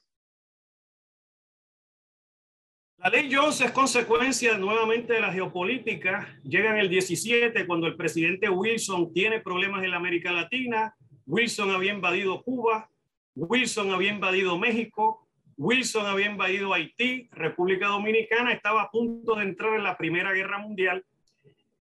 La 2.96 3.10
ley 3.10 3.28
Jones 3.30 3.60
es 3.60 3.70
consecuencia 3.70 4.56
nuevamente 4.56 5.12
de 5.12 5.20
la 5.20 5.32
geopolítica. 5.32 6.40
Llega 6.42 6.70
en 6.70 6.78
el 6.78 6.88
17 6.88 7.66
cuando 7.66 7.86
el 7.86 7.96
presidente 7.96 8.48
Wilson 8.48 9.12
tiene 9.12 9.40
problemas 9.40 9.84
en 9.84 9.90
la 9.90 9.98
América 9.98 10.32
Latina. 10.32 10.96
Wilson 11.26 11.70
había 11.70 11.92
invadido 11.92 12.42
Cuba, 12.42 12.90
Wilson 13.34 13.92
había 13.92 14.10
invadido 14.10 14.58
México, 14.58 15.27
Wilson 15.58 16.06
había 16.06 16.30
invadido 16.30 16.72
Haití, 16.72 17.28
República 17.32 17.88
Dominicana 17.88 18.52
estaba 18.52 18.82
a 18.82 18.90
punto 18.90 19.34
de 19.34 19.42
entrar 19.42 19.74
en 19.74 19.82
la 19.82 19.98
Primera 19.98 20.32
Guerra 20.32 20.58
Mundial. 20.58 21.04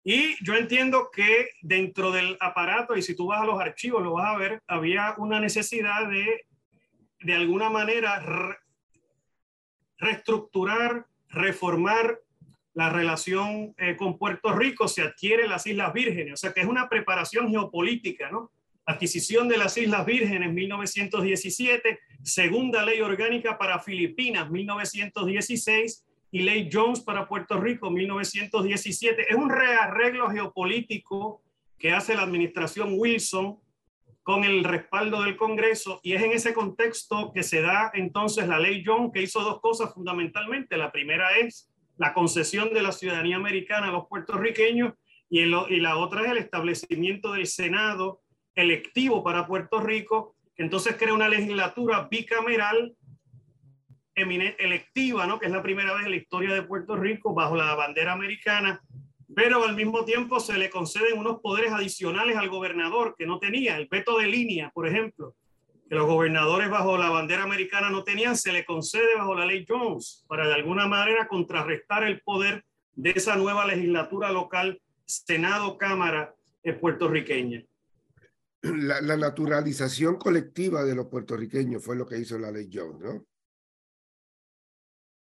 Y 0.03 0.35
yo 0.43 0.55
entiendo 0.55 1.09
que 1.11 1.47
dentro 1.61 2.11
del 2.11 2.35
aparato, 2.41 2.97
y 2.97 3.01
si 3.01 3.15
tú 3.15 3.27
vas 3.27 3.41
a 3.41 3.45
los 3.45 3.59
archivos 3.61 4.03
lo 4.03 4.13
vas 4.13 4.35
a 4.35 4.37
ver, 4.37 4.61
había 4.67 5.15
una 5.17 5.39
necesidad 5.39 6.09
de, 6.09 6.45
de 7.21 7.33
alguna 7.33 7.69
manera, 7.69 8.21
reestructurar, 9.97 11.05
reformar 11.29 12.19
la 12.73 12.89
relación 12.89 13.73
eh, 13.77 13.95
con 13.95 14.17
Puerto 14.17 14.53
Rico, 14.53 14.89
se 14.89 15.03
adquiere 15.03 15.47
las 15.47 15.65
Islas 15.65 15.93
Vírgenes, 15.93 16.33
o 16.33 16.37
sea 16.37 16.51
que 16.51 16.59
es 16.59 16.67
una 16.67 16.89
preparación 16.89 17.49
geopolítica, 17.49 18.29
¿no? 18.29 18.51
Adquisición 18.85 19.47
de 19.47 19.57
las 19.57 19.77
Islas 19.77 20.05
Vírgenes 20.05 20.51
1917, 20.51 21.99
segunda 22.23 22.83
ley 22.85 23.01
orgánica 23.01 23.57
para 23.57 23.79
Filipinas 23.79 24.49
1916 24.49 26.05
y 26.31 26.41
ley 26.41 26.69
Jones 26.71 27.01
para 27.01 27.27
Puerto 27.27 27.59
Rico 27.59 27.91
1917. 27.91 29.27
Es 29.29 29.35
un 29.35 29.49
rearreglo 29.49 30.29
geopolítico 30.29 31.43
que 31.77 31.91
hace 31.91 32.15
la 32.15 32.23
administración 32.23 32.93
Wilson 32.97 33.59
con 34.23 34.45
el 34.45 34.63
respaldo 34.63 35.21
del 35.21 35.35
Congreso 35.35 35.99
y 36.01 36.13
es 36.13 36.23
en 36.23 36.31
ese 36.31 36.53
contexto 36.53 37.31
que 37.33 37.43
se 37.43 37.61
da 37.61 37.91
entonces 37.93 38.47
la 38.47 38.57
ley 38.57 38.83
John 38.85 39.11
que 39.11 39.21
hizo 39.21 39.41
dos 39.41 39.59
cosas 39.59 39.93
fundamentalmente. 39.93 40.77
La 40.77 40.91
primera 40.91 41.37
es 41.37 41.69
la 41.97 42.13
concesión 42.13 42.73
de 42.73 42.81
la 42.81 42.93
ciudadanía 42.93 43.35
americana 43.35 43.89
a 43.89 43.91
los 43.91 44.07
puertorriqueños 44.07 44.93
y, 45.29 45.41
y 45.41 45.79
la 45.79 45.97
otra 45.97 46.21
es 46.23 46.31
el 46.31 46.37
establecimiento 46.37 47.33
del 47.33 47.47
Senado 47.47 48.21
electivo 48.55 49.23
para 49.23 49.47
Puerto 49.47 49.79
Rico, 49.79 50.32
entonces 50.57 50.95
crea 50.97 51.13
una 51.13 51.29
legislatura 51.29 52.07
bicameral 52.09 52.95
electiva, 54.15 55.25
¿no? 55.25 55.39
que 55.39 55.47
es 55.47 55.51
la 55.51 55.63
primera 55.63 55.93
vez 55.93 56.05
en 56.05 56.11
la 56.11 56.17
historia 56.17 56.53
de 56.53 56.61
Puerto 56.61 56.95
Rico 56.95 57.33
bajo 57.33 57.55
la 57.55 57.73
bandera 57.73 58.13
americana 58.13 58.81
pero 59.35 59.63
al 59.63 59.75
mismo 59.75 60.05
tiempo 60.05 60.39
se 60.39 60.57
le 60.57 60.69
conceden 60.69 61.17
unos 61.17 61.39
poderes 61.39 61.71
adicionales 61.71 62.37
al 62.37 62.49
gobernador 62.49 63.15
que 63.17 63.25
no 63.25 63.39
tenía, 63.39 63.77
el 63.77 63.87
veto 63.87 64.17
de 64.17 64.27
línea, 64.27 64.71
por 64.73 64.87
ejemplo, 64.87 65.35
que 65.89 65.95
los 65.95 66.07
gobernadores 66.07 66.69
bajo 66.69 66.97
la 66.97 67.09
bandera 67.09 67.43
americana 67.43 67.89
no 67.89 68.03
tenían, 68.03 68.37
se 68.37 68.51
le 68.51 68.65
concede 68.65 69.15
bajo 69.17 69.35
la 69.35 69.45
ley 69.45 69.65
Jones 69.67 70.25
para 70.27 70.47
de 70.47 70.53
alguna 70.53 70.87
manera 70.87 71.27
contrarrestar 71.27 72.03
el 72.03 72.21
poder 72.21 72.63
de 72.95 73.11
esa 73.11 73.35
nueva 73.35 73.65
legislatura 73.65 74.31
local, 74.31 74.79
Senado, 75.05 75.77
Cámara 75.77 76.35
eh, 76.63 76.73
puertorriqueña. 76.73 77.63
La, 78.63 79.17
naturalización 79.17 80.15
colectiva 80.15 80.85
de 80.85 80.95
los 80.95 81.07
puertorriqueños 81.07 81.83
fue 81.83 81.97
lo 81.97 82.05
que 82.05 82.17
hizo 82.17 82.39
la 82.39 82.49
ley 82.49 82.69
Jones, 82.71 82.99
¿no? 83.01 83.25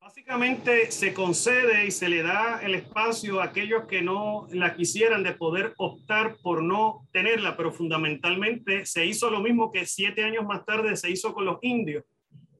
Básicamente 0.00 0.92
se 0.92 1.12
concede 1.12 1.86
y 1.86 1.90
se 1.90 2.08
le 2.08 2.22
da 2.22 2.60
el 2.62 2.76
espacio 2.76 3.40
a 3.40 3.46
aquellos 3.46 3.86
que 3.88 4.00
no 4.00 4.46
la 4.52 4.76
quisieran 4.76 5.24
de 5.24 5.32
poder 5.32 5.74
optar 5.78 6.36
por 6.40 6.62
no 6.62 7.08
tenerla, 7.12 7.56
pero 7.56 7.72
fundamentalmente 7.72 8.86
se 8.86 9.04
hizo 9.04 9.28
lo 9.28 9.40
mismo 9.40 9.72
que 9.72 9.86
siete 9.86 10.22
años 10.22 10.44
más 10.46 10.64
tarde 10.64 10.96
se 10.96 11.10
hizo 11.10 11.34
con 11.34 11.44
los 11.44 11.58
indios, 11.62 12.04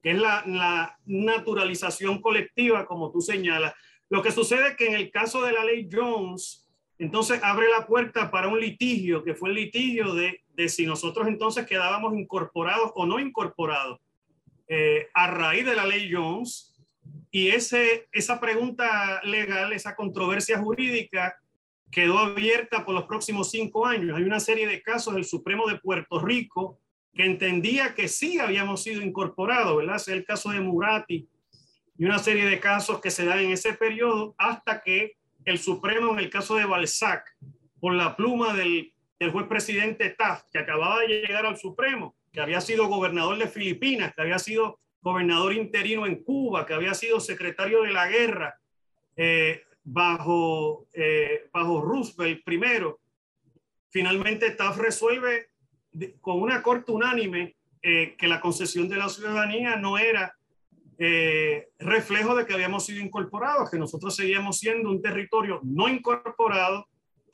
que 0.03 0.11
es 0.11 0.17
la, 0.17 0.43
la 0.45 0.99
naturalización 1.05 2.19
colectiva, 2.19 2.85
como 2.85 3.09
tú 3.09 3.21
señalas. 3.21 3.73
Lo 4.09 4.21
que 4.21 4.33
sucede 4.33 4.69
es 4.69 4.75
que 4.75 4.87
en 4.87 4.95
el 4.95 5.11
caso 5.11 5.43
de 5.43 5.53
la 5.53 5.63
ley 5.63 5.87
Jones, 5.89 6.69
entonces 6.97 7.39
abre 7.41 7.69
la 7.69 7.87
puerta 7.87 8.29
para 8.29 8.49
un 8.49 8.59
litigio, 8.59 9.23
que 9.23 9.33
fue 9.33 9.49
el 9.49 9.55
litigio 9.55 10.13
de, 10.13 10.41
de 10.57 10.67
si 10.67 10.87
nosotros 10.87 11.27
entonces 11.27 11.67
quedábamos 11.67 12.15
incorporados 12.15 12.91
o 12.95 13.05
no 13.05 13.19
incorporados. 13.19 13.99
Eh, 14.67 15.07
a 15.13 15.27
raíz 15.27 15.65
de 15.65 15.75
la 15.75 15.85
ley 15.85 16.11
Jones, 16.11 16.73
y 17.31 17.49
ese, 17.49 18.07
esa 18.11 18.39
pregunta 18.39 19.21
legal, 19.23 19.71
esa 19.71 19.95
controversia 19.95 20.57
jurídica 20.57 21.39
quedó 21.91 22.17
abierta 22.17 22.83
por 22.83 22.95
los 22.95 23.05
próximos 23.05 23.51
cinco 23.51 23.85
años. 23.85 24.17
Hay 24.17 24.23
una 24.23 24.39
serie 24.39 24.67
de 24.67 24.81
casos 24.81 25.13
del 25.13 25.25
Supremo 25.25 25.67
de 25.67 25.77
Puerto 25.77 26.19
Rico 26.19 26.79
que 27.13 27.25
entendía 27.25 27.93
que 27.93 28.07
sí 28.07 28.39
habíamos 28.39 28.83
sido 28.83 29.01
incorporados, 29.01 29.77
¿verdad? 29.77 29.97
Es 29.97 30.07
el 30.07 30.25
caso 30.25 30.49
de 30.49 30.59
Murati 30.59 31.29
y 31.97 32.05
una 32.05 32.19
serie 32.19 32.45
de 32.45 32.59
casos 32.59 32.99
que 32.99 33.11
se 33.11 33.25
dan 33.25 33.39
en 33.39 33.51
ese 33.51 33.73
periodo 33.73 34.35
hasta 34.37 34.81
que 34.81 35.17
el 35.45 35.59
Supremo, 35.59 36.13
en 36.13 36.19
el 36.19 36.29
caso 36.29 36.55
de 36.55 36.65
Balzac, 36.65 37.37
por 37.79 37.93
la 37.93 38.15
pluma 38.15 38.53
del, 38.53 38.93
del 39.19 39.31
juez 39.31 39.47
presidente 39.47 40.11
Taft, 40.11 40.49
que 40.51 40.59
acababa 40.59 41.01
de 41.01 41.07
llegar 41.07 41.45
al 41.45 41.57
Supremo, 41.57 42.15
que 42.31 42.41
había 42.41 42.61
sido 42.61 42.87
gobernador 42.87 43.37
de 43.37 43.47
Filipinas, 43.47 44.13
que 44.13 44.21
había 44.21 44.39
sido 44.39 44.79
gobernador 45.01 45.53
interino 45.53 46.05
en 46.05 46.23
Cuba, 46.23 46.65
que 46.65 46.73
había 46.73 46.93
sido 46.93 47.19
secretario 47.19 47.83
de 47.83 47.91
la 47.91 48.07
guerra 48.07 48.59
eh, 49.15 49.63
bajo, 49.83 50.87
eh, 50.93 51.49
bajo 51.51 51.81
Roosevelt 51.81 52.43
primero. 52.43 52.99
Finalmente 53.89 54.51
Taft 54.51 54.79
resuelve 54.79 55.49
con 56.21 56.41
una 56.41 56.61
corte 56.61 56.91
unánime 56.91 57.55
eh, 57.81 58.15
que 58.17 58.27
la 58.27 58.41
concesión 58.41 58.87
de 58.89 58.97
la 58.97 59.09
ciudadanía 59.09 59.77
no 59.77 59.97
era 59.97 60.33
reflejo 61.77 62.33
de 62.33 62.47
que 62.47 62.55
habíamos 62.55 62.87
sido 62.87 63.05
incorporados, 63.05 63.69
que 63.69 63.77
nosotros 63.77 64.15
seguíamos 64.15 64.57
siendo 64.57 64.89
un 64.89 64.99
territorio 64.99 65.61
no 65.63 65.87
incorporado, 65.87 66.87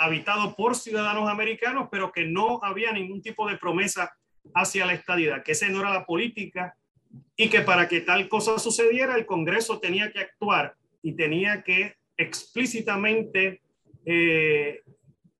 habitado 0.05 0.55
por 0.55 0.75
ciudadanos 0.75 1.29
americanos, 1.29 1.87
pero 1.91 2.11
que 2.11 2.25
no 2.25 2.59
había 2.63 2.91
ningún 2.91 3.21
tipo 3.21 3.47
de 3.47 3.57
promesa 3.57 4.11
hacia 4.53 4.85
la 4.85 4.93
estadidad, 4.93 5.43
que 5.43 5.53
esa 5.53 5.69
no 5.69 5.79
era 5.79 5.93
la 5.93 6.05
política 6.05 6.75
y 7.35 7.49
que 7.49 7.61
para 7.61 7.87
que 7.87 8.01
tal 8.01 8.27
cosa 8.27 8.59
sucediera 8.59 9.15
el 9.15 9.25
Congreso 9.25 9.79
tenía 9.79 10.11
que 10.11 10.19
actuar 10.19 10.75
y 11.01 11.13
tenía 11.13 11.63
que 11.63 11.95
explícitamente 12.17 13.61
eh, 14.05 14.81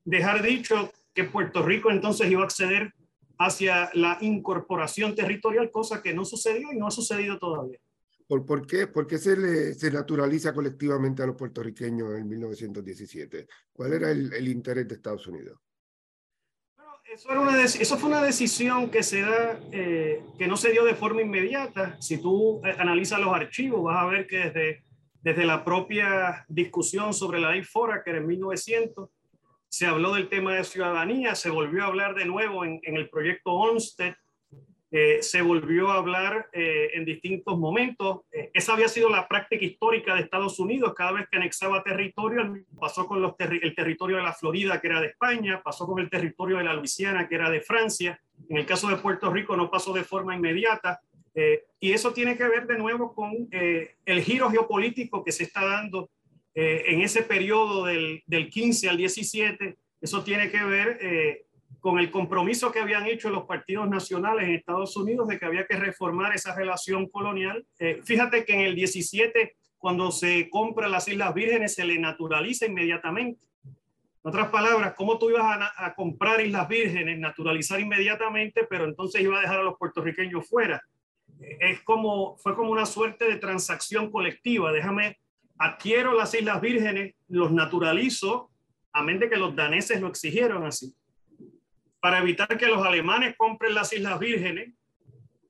dejar 0.05 0.41
dicho 0.41 0.91
que 1.13 1.25
Puerto 1.25 1.62
Rico 1.63 1.91
entonces 1.91 2.29
iba 2.32 2.41
a 2.41 2.46
acceder 2.46 2.93
hacia 3.38 3.89
la 3.93 4.17
incorporación 4.22 5.15
territorial, 5.15 5.72
cosa 5.72 6.01
que 6.01 6.13
no 6.13 6.25
sucedió 6.25 6.72
y 6.72 6.77
no 6.77 6.88
ha 6.88 6.91
sucedido 6.91 7.38
todavía. 7.38 7.79
¿Por, 8.27 8.46
por 8.46 8.65
qué, 8.65 8.88
por 8.88 9.06
qué 9.06 9.18
se, 9.18 9.36
le, 9.36 9.74
se 9.74 9.92
naturaliza 9.92 10.53
colectivamente 10.53 11.24
a 11.24 11.27
los 11.27 11.36
puertorriqueños 11.36 12.18
en 12.18 12.27
1917? 12.27 13.48
¿Cuál 13.72 13.94
era 13.94 14.12
el, 14.12 14.34
el 14.34 14.48
interés 14.48 14.88
de 14.88 14.96
Estados 14.96 15.27
Unidos? 15.27 15.60
Eso, 17.13 17.30
era 17.30 17.42
una 17.42 17.63
eso 17.63 17.98
fue 17.98 18.10
una 18.10 18.24
decisión 18.24 18.89
que 18.89 19.03
se 19.03 19.22
da, 19.22 19.60
eh, 19.72 20.24
que 20.38 20.48
no 20.48 20.58
se 20.58 20.72
dio 20.72 20.84
de 20.84 20.96
forma 20.96 21.22
inmediata. 21.22 21.96
Si 22.01 22.18
tú 22.18 22.60
eh, 22.65 22.75
analizas 22.80 23.20
los 23.20 23.34
archivos, 23.34 23.84
vas 23.84 24.01
a 24.01 24.08
ver 24.08 24.25
que 24.25 24.38
desde, 24.38 24.84
desde 25.22 25.46
la 25.46 25.63
propia 25.63 26.44
discusión 26.48 27.13
sobre 27.13 27.39
la 27.39 27.51
ley 27.51 27.62
era 28.06 28.18
en 28.18 28.25
1900, 28.25 29.10
se 29.70 29.86
habló 29.86 30.13
del 30.15 30.30
tema 30.30 30.56
de 30.56 30.63
ciudadanía, 30.63 31.36
se 31.36 31.50
volvió 31.50 31.84
a 31.84 31.88
hablar 31.88 32.15
de 32.15 32.25
nuevo 32.25 32.65
en, 32.65 32.80
en 32.84 32.96
el 32.96 33.10
proyecto 33.10 33.51
Olmsted, 33.51 34.13
eh, 34.95 35.23
se 35.23 35.41
volvió 35.41 35.89
a 35.89 35.95
hablar 35.95 36.51
eh, 36.53 36.91
en 36.93 37.03
distintos 37.03 37.57
momentos. 37.57 38.19
Eh, 38.31 38.51
esa 38.53 38.73
había 38.73 38.88
sido 38.88 39.09
la 39.09 39.27
práctica 39.27 39.65
histórica 39.65 40.13
de 40.13 40.21
Estados 40.21 40.59
Unidos. 40.59 40.93
Cada 40.95 41.13
vez 41.13 41.27
que 41.31 41.38
anexaba 41.38 41.81
territorio, 41.81 42.63
pasó 42.79 43.07
con 43.07 43.23
el 43.23 43.73
territorio 43.73 44.17
de 44.17 44.21
la 44.21 44.33
Florida, 44.33 44.79
que 44.79 44.85
era 44.85 45.01
de 45.01 45.07
España, 45.07 45.63
pasó 45.63 45.88
con 45.88 46.00
el 46.00 46.12
territorio 46.12 46.59
de 46.59 46.65
la 46.65 46.75
Luisiana, 46.75 47.27
que 47.27 47.33
era 47.33 47.50
de 47.50 47.62
Francia. 47.62 48.21
En 48.47 48.57
el 48.57 48.67
caso 48.67 48.88
de 48.88 48.97
Puerto 48.97 49.33
Rico 49.33 49.57
no 49.57 49.71
pasó 49.71 49.93
de 49.93 50.03
forma 50.03 50.35
inmediata. 50.35 51.01
y 51.79 51.91
eso 51.91 52.13
tiene 52.13 52.38
que 52.38 52.47
ver 52.47 52.67
de 52.67 52.77
nuevo 52.77 53.15
con 53.15 53.50
el 53.50 54.21
giro 54.21 54.51
geopolítico 54.51 55.23
que 55.23 55.31
se 55.31 55.45
está 55.45 55.65
dando 55.65 56.12
en 56.53 57.01
ese 57.01 57.23
periodo 57.23 57.85
del, 57.85 58.21
del 58.27 58.47
15 58.51 58.89
al 58.89 58.97
17. 58.97 59.75
Eso 60.01 60.23
tiene 60.23 60.51
que 60.51 60.63
ver 60.63 61.00
con 61.83 61.99
el 61.99 62.11
compromiso 62.11 62.71
que 62.71 62.79
habían 62.79 63.05
hecho 63.07 63.29
los 63.29 63.43
partidos 63.43 63.89
nacionales 63.89 64.45
en 64.45 64.53
Estados 64.53 64.95
Unidos 64.95 65.27
de 65.27 65.37
que 65.37 65.45
había 65.45 65.65
que 65.65 65.75
reformar 65.75 66.33
esa 66.33 66.55
relación 66.55 67.09
colonial. 67.09 67.67
Eh, 67.77 67.99
fíjate 68.05 68.45
que 68.45 68.53
en 68.53 68.61
el 68.61 68.73
17, 68.73 69.57
cuando 69.77 70.09
se 70.09 70.49
compra 70.49 70.87
las 70.87 71.09
Islas 71.09 71.33
Vírgenes, 71.33 71.73
se 71.73 71.83
le 71.83 71.99
naturaliza 71.99 72.65
inmediatamente. 72.67 73.45
En 73.65 73.75
otras 74.29 74.47
palabras, 74.47 74.93
¿cómo 74.95 75.19
tú 75.19 75.29
ibas 75.29 75.59
a, 75.75 75.93
comprar 75.93 76.39
Islas 76.39 76.69
Vírgenes, 76.69 77.19
naturalizar 77.19 77.81
inmediatamente, 77.81 78.65
pero 78.69 78.85
entonces 78.85 79.19
iba 79.19 79.37
a 79.37 79.41
dejar 79.41 79.59
a 79.59 79.63
los 79.63 79.77
puertorriqueños 79.77 80.47
fuera? 80.47 80.81
Es 81.59 81.81
como, 81.81 82.37
fue 82.37 82.55
como 82.55 82.71
una 82.71 82.85
suerte 82.85 83.25
de 83.25 83.35
transacción 83.35 84.09
colectiva. 84.09 84.71
Déjame, 84.71 85.17
adquiero 85.57 86.13
las 86.13 86.33
Islas 86.33 86.61
Vírgenes, 86.61 87.15
los 87.27 87.51
naturalizo, 87.51 88.51
a 88.93 89.03
mente 89.03 89.29
que 89.29 89.35
los 89.35 89.53
daneses 89.53 89.99
lo 89.99 90.07
exigieron 90.07 90.65
así 90.65 90.95
para 92.03 92.19
evitar 92.19 92.57
que 92.57 92.67
los 92.67 92.86
alemanes 92.86 93.33
compren 93.38 93.74
las 93.74 93.93
Islas 93.93 94.19
Vírgenes 94.19 94.74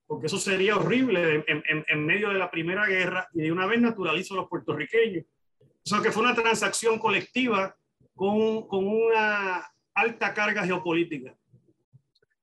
porque 0.06 0.28
eso 0.28 0.38
sería 0.38 0.76
horrible 0.78 1.44
en, 1.48 1.64
en, 1.68 1.84
en, 1.88 2.06
medio 2.06 2.30
de 2.30 2.36
la 2.36 2.52
Primera 2.52 2.86
Guerra 2.86 3.28
y 3.34 3.42
de 3.42 3.52
una 3.52 3.66
vez 3.66 3.82
naturalizo 3.82 4.36
a 4.36 4.38
los 4.38 4.50
puertorriqueños. 4.50 5.26
O 5.60 5.90
sea, 5.90 6.00
que 6.04 6.12
fue 6.12 6.22
una 6.22 6.36
transacción 6.36 7.00
colectiva 7.00 7.76
con, 8.14 8.68
con 8.68 8.86
una 8.86 9.68
alta 9.96 10.32
carga 10.36 10.64
geopolítica. 10.64 11.36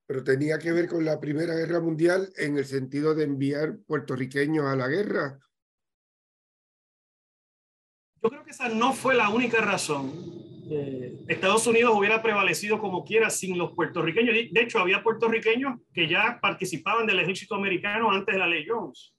Pero 0.05 0.25
tenía 0.25 0.59
que 0.59 0.73
ver 0.73 0.89
con 0.89 1.05
la 1.05 1.17
Primera 1.17 1.55
Guerra 1.55 1.79
Mundial 1.79 2.33
en 2.35 2.57
el 2.57 2.65
sentido 2.65 3.15
de 3.15 3.23
enviar 3.23 3.77
puertorriqueños 3.87 4.65
a 4.65 4.75
la 4.75 4.89
guerra. 4.89 5.39
Yo 8.21 8.29
creo 8.29 8.43
que 8.43 8.51
esa 8.51 8.67
no 8.67 8.91
fue 8.91 9.15
la 9.15 9.29
única 9.29 9.61
razón. 9.61 10.50
Eh, 10.73 11.17
Estados 11.27 11.67
Unidos 11.67 11.93
hubiera 11.93 12.21
prevalecido 12.21 12.79
como 12.79 13.03
quiera 13.03 13.29
sin 13.29 13.57
los 13.57 13.73
puertorriqueños. 13.73 14.33
De 14.51 14.61
hecho, 14.61 14.79
había 14.79 15.03
puertorriqueños 15.03 15.79
que 15.93 16.07
ya 16.07 16.39
participaban 16.41 17.05
del 17.05 17.19
ejército 17.19 17.55
americano 17.55 18.09
antes 18.09 18.33
de 18.33 18.39
la 18.39 18.47
ley 18.47 18.65
Jones. 18.65 19.13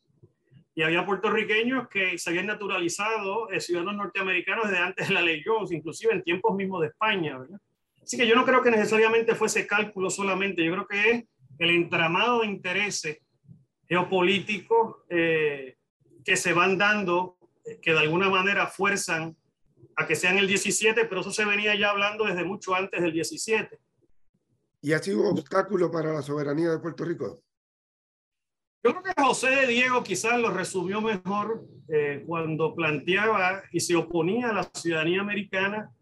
Y 0.74 0.82
había 0.82 1.04
puertorriqueños 1.04 1.88
que 1.88 2.16
se 2.16 2.30
habían 2.30 2.46
naturalizado 2.46 3.50
eh, 3.50 3.60
ciudadanos 3.60 3.96
norteamericanos 3.96 4.70
desde 4.70 4.82
antes 4.82 5.08
de 5.08 5.14
la 5.14 5.20
ley 5.20 5.42
Jones, 5.44 5.72
inclusive 5.72 6.14
en 6.14 6.22
tiempos 6.22 6.56
mismos 6.56 6.80
de 6.80 6.86
España. 6.86 7.38
¿verdad? 7.38 7.60
Así 8.02 8.16
que 8.16 8.26
yo 8.26 8.34
no 8.34 8.46
creo 8.46 8.62
que 8.62 8.70
necesariamente 8.70 9.34
fuese 9.34 9.66
cálculo 9.66 10.08
solamente, 10.08 10.64
yo 10.64 10.72
creo 10.72 10.86
que 10.86 11.10
es 11.10 11.24
el 11.58 11.70
entramado 11.70 12.40
de 12.40 12.46
intereses 12.46 13.18
geopolíticos 13.86 14.96
eh, 15.10 15.76
que 16.24 16.36
se 16.36 16.54
van 16.54 16.78
dando, 16.78 17.36
que 17.82 17.92
de 17.92 17.98
alguna 17.98 18.30
manera 18.30 18.66
fuerzan 18.66 19.36
a 19.96 20.06
que 20.06 20.16
sean 20.16 20.38
el 20.38 20.46
17, 20.46 21.04
pero 21.06 21.20
eso 21.20 21.30
se 21.30 21.44
venía 21.44 21.74
ya 21.74 21.90
hablando 21.90 22.24
desde 22.24 22.44
mucho 22.44 22.74
antes 22.74 23.00
del 23.00 23.12
17. 23.12 23.78
¿Y 24.82 24.92
ha 24.92 24.98
sido 24.98 25.20
un 25.20 25.38
obstáculo 25.38 25.90
para 25.90 26.12
la 26.12 26.22
soberanía 26.22 26.70
de 26.70 26.78
Puerto 26.78 27.04
Rico? 27.04 27.42
Yo 28.84 28.90
creo 28.90 29.02
que 29.02 29.22
José 29.22 29.50
de 29.50 29.66
Diego 29.68 30.02
quizás 30.02 30.40
lo 30.40 30.50
resumió 30.50 31.00
mejor 31.00 31.64
eh, 31.88 32.24
cuando 32.26 32.74
planteaba 32.74 33.62
y 33.70 33.78
se 33.78 33.94
oponía 33.94 34.50
a 34.50 34.54
la 34.54 34.64
ciudadanía 34.74 35.20
americana 35.20 35.92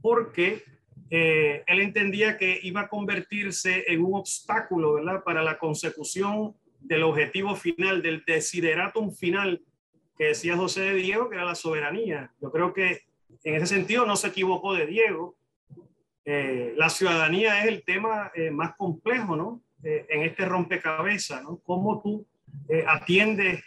porque 0.00 0.62
eh, 1.10 1.64
él 1.66 1.80
entendía 1.80 2.38
que 2.38 2.60
iba 2.62 2.82
a 2.82 2.88
convertirse 2.88 3.84
en 3.88 4.04
un 4.04 4.14
obstáculo 4.14 4.94
¿verdad? 4.94 5.24
para 5.24 5.42
la 5.42 5.58
consecución 5.58 6.54
del 6.78 7.02
objetivo 7.02 7.56
final, 7.56 8.02
del 8.02 8.22
desideratum 8.24 9.12
final 9.12 9.60
que 10.16 10.26
decía 10.26 10.56
José 10.56 10.82
de 10.82 10.94
Diego, 10.94 11.28
que 11.28 11.36
era 11.36 11.44
la 11.44 11.54
soberanía. 11.54 12.32
Yo 12.40 12.52
creo 12.52 12.72
que 12.72 13.07
en 13.44 13.54
ese 13.54 13.66
sentido 13.66 14.06
no 14.06 14.16
se 14.16 14.28
equivocó 14.28 14.74
de 14.74 14.86
Diego. 14.86 15.36
Eh, 16.24 16.74
la 16.76 16.90
ciudadanía 16.90 17.60
es 17.60 17.68
el 17.68 17.84
tema 17.84 18.30
eh, 18.34 18.50
más 18.50 18.76
complejo, 18.76 19.36
¿no? 19.36 19.62
en 19.80 20.24
este 20.24 20.44
rompecabezas, 20.44 21.40
¿no? 21.44 21.60
Cómo 21.62 22.02
tú 22.02 22.26
atiendes 22.88 23.62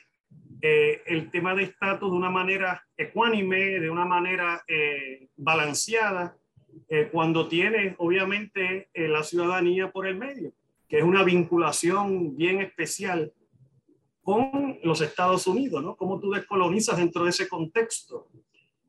el 0.61 1.31
tema 1.31 1.55
de 1.55 1.63
estatus 1.63 2.11
de 2.11 2.17
una 2.17 2.29
manera 2.29 2.85
ecuánime, 2.97 3.79
de 3.79 3.89
una 3.89 4.03
manera 4.03 4.61
balanceada, 5.37 6.35
eh, 6.87 7.09
cuando 7.11 7.47
tiene 7.47 7.95
obviamente 7.99 8.89
eh, 8.93 9.07
la 9.07 9.23
ciudadanía 9.23 9.91
por 9.91 10.07
el 10.07 10.17
medio, 10.17 10.53
que 10.87 10.97
es 10.97 11.03
una 11.03 11.23
vinculación 11.23 12.35
bien 12.35 12.59
especial 12.61 13.33
con 14.21 14.77
los 14.83 15.01
Estados 15.01 15.47
Unidos, 15.47 15.83
¿no? 15.83 15.95
¿Cómo 15.95 16.19
tú 16.19 16.31
descolonizas 16.31 16.97
dentro 16.97 17.23
de 17.23 17.31
ese 17.31 17.47
contexto? 17.47 18.27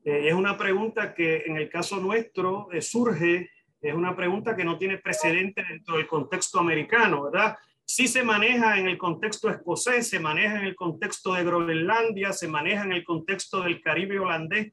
Eh, 0.03 0.27
es 0.27 0.33
una 0.33 0.57
pregunta 0.57 1.13
que 1.13 1.43
en 1.45 1.57
el 1.57 1.69
caso 1.69 1.97
nuestro 1.99 2.67
surge, 2.81 3.49
es 3.81 3.93
una 3.93 4.15
pregunta 4.15 4.55
que 4.55 4.63
no 4.63 4.77
tiene 4.77 4.97
precedente 4.97 5.63
dentro 5.67 5.97
del 5.97 6.07
contexto 6.07 6.59
americano, 6.59 7.23
¿verdad? 7.23 7.57
Sí 7.85 8.07
se 8.07 8.23
maneja 8.23 8.79
en 8.79 8.87
el 8.87 8.97
contexto 8.97 9.49
escocés, 9.49 10.09
se 10.09 10.19
maneja 10.19 10.57
en 10.57 10.65
el 10.65 10.75
contexto 10.75 11.33
de 11.33 11.43
Groenlandia, 11.43 12.31
se 12.31 12.47
maneja 12.47 12.83
en 12.85 12.93
el 12.93 13.03
contexto 13.03 13.61
del 13.61 13.81
Caribe 13.81 14.19
holandés, 14.19 14.71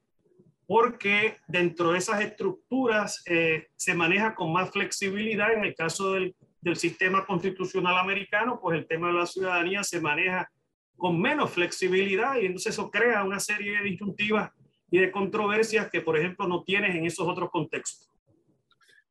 porque 0.66 1.38
dentro 1.48 1.90
de 1.90 1.98
esas 1.98 2.20
estructuras 2.20 3.24
eh, 3.26 3.66
se 3.74 3.94
maneja 3.94 4.36
con 4.36 4.52
más 4.52 4.70
flexibilidad. 4.70 5.52
En 5.52 5.64
el 5.64 5.74
caso 5.74 6.12
del, 6.12 6.36
del, 6.60 6.76
sistema 6.76 7.26
constitucional 7.26 7.98
americano, 7.98 8.60
pues 8.62 8.78
el 8.78 8.86
tema 8.86 9.08
de 9.08 9.14
la 9.14 9.26
ciudadanía 9.26 9.82
se 9.82 10.00
maneja 10.00 10.48
con 10.96 11.20
menos 11.20 11.50
flexibilidad 11.50 12.36
y 12.36 12.46
entonces 12.46 12.74
eso 12.74 12.90
crea 12.92 13.24
una 13.24 13.40
serie 13.40 13.78
de 13.78 13.82
disyuntivas 13.82 14.52
y 14.90 14.98
de 14.98 15.10
controversias 15.10 15.90
que, 15.90 16.00
por 16.00 16.18
ejemplo, 16.18 16.46
no 16.46 16.64
tienes 16.64 16.94
en 16.94 17.06
esos 17.06 17.26
otros 17.26 17.50
contextos. 17.50 18.10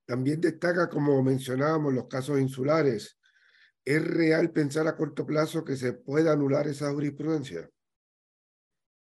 También 0.05 0.41
destaca, 0.41 0.89
como 0.89 1.21
mencionábamos, 1.21 1.93
los 1.93 2.07
casos 2.07 2.39
insulares. 2.39 3.19
¿Es 3.85 4.03
real 4.03 4.51
pensar 4.51 4.87
a 4.87 4.95
corto 4.95 5.25
plazo 5.25 5.63
que 5.63 5.75
se 5.75 5.93
pueda 5.93 6.33
anular 6.33 6.67
esa 6.67 6.91
jurisprudencia? 6.91 7.69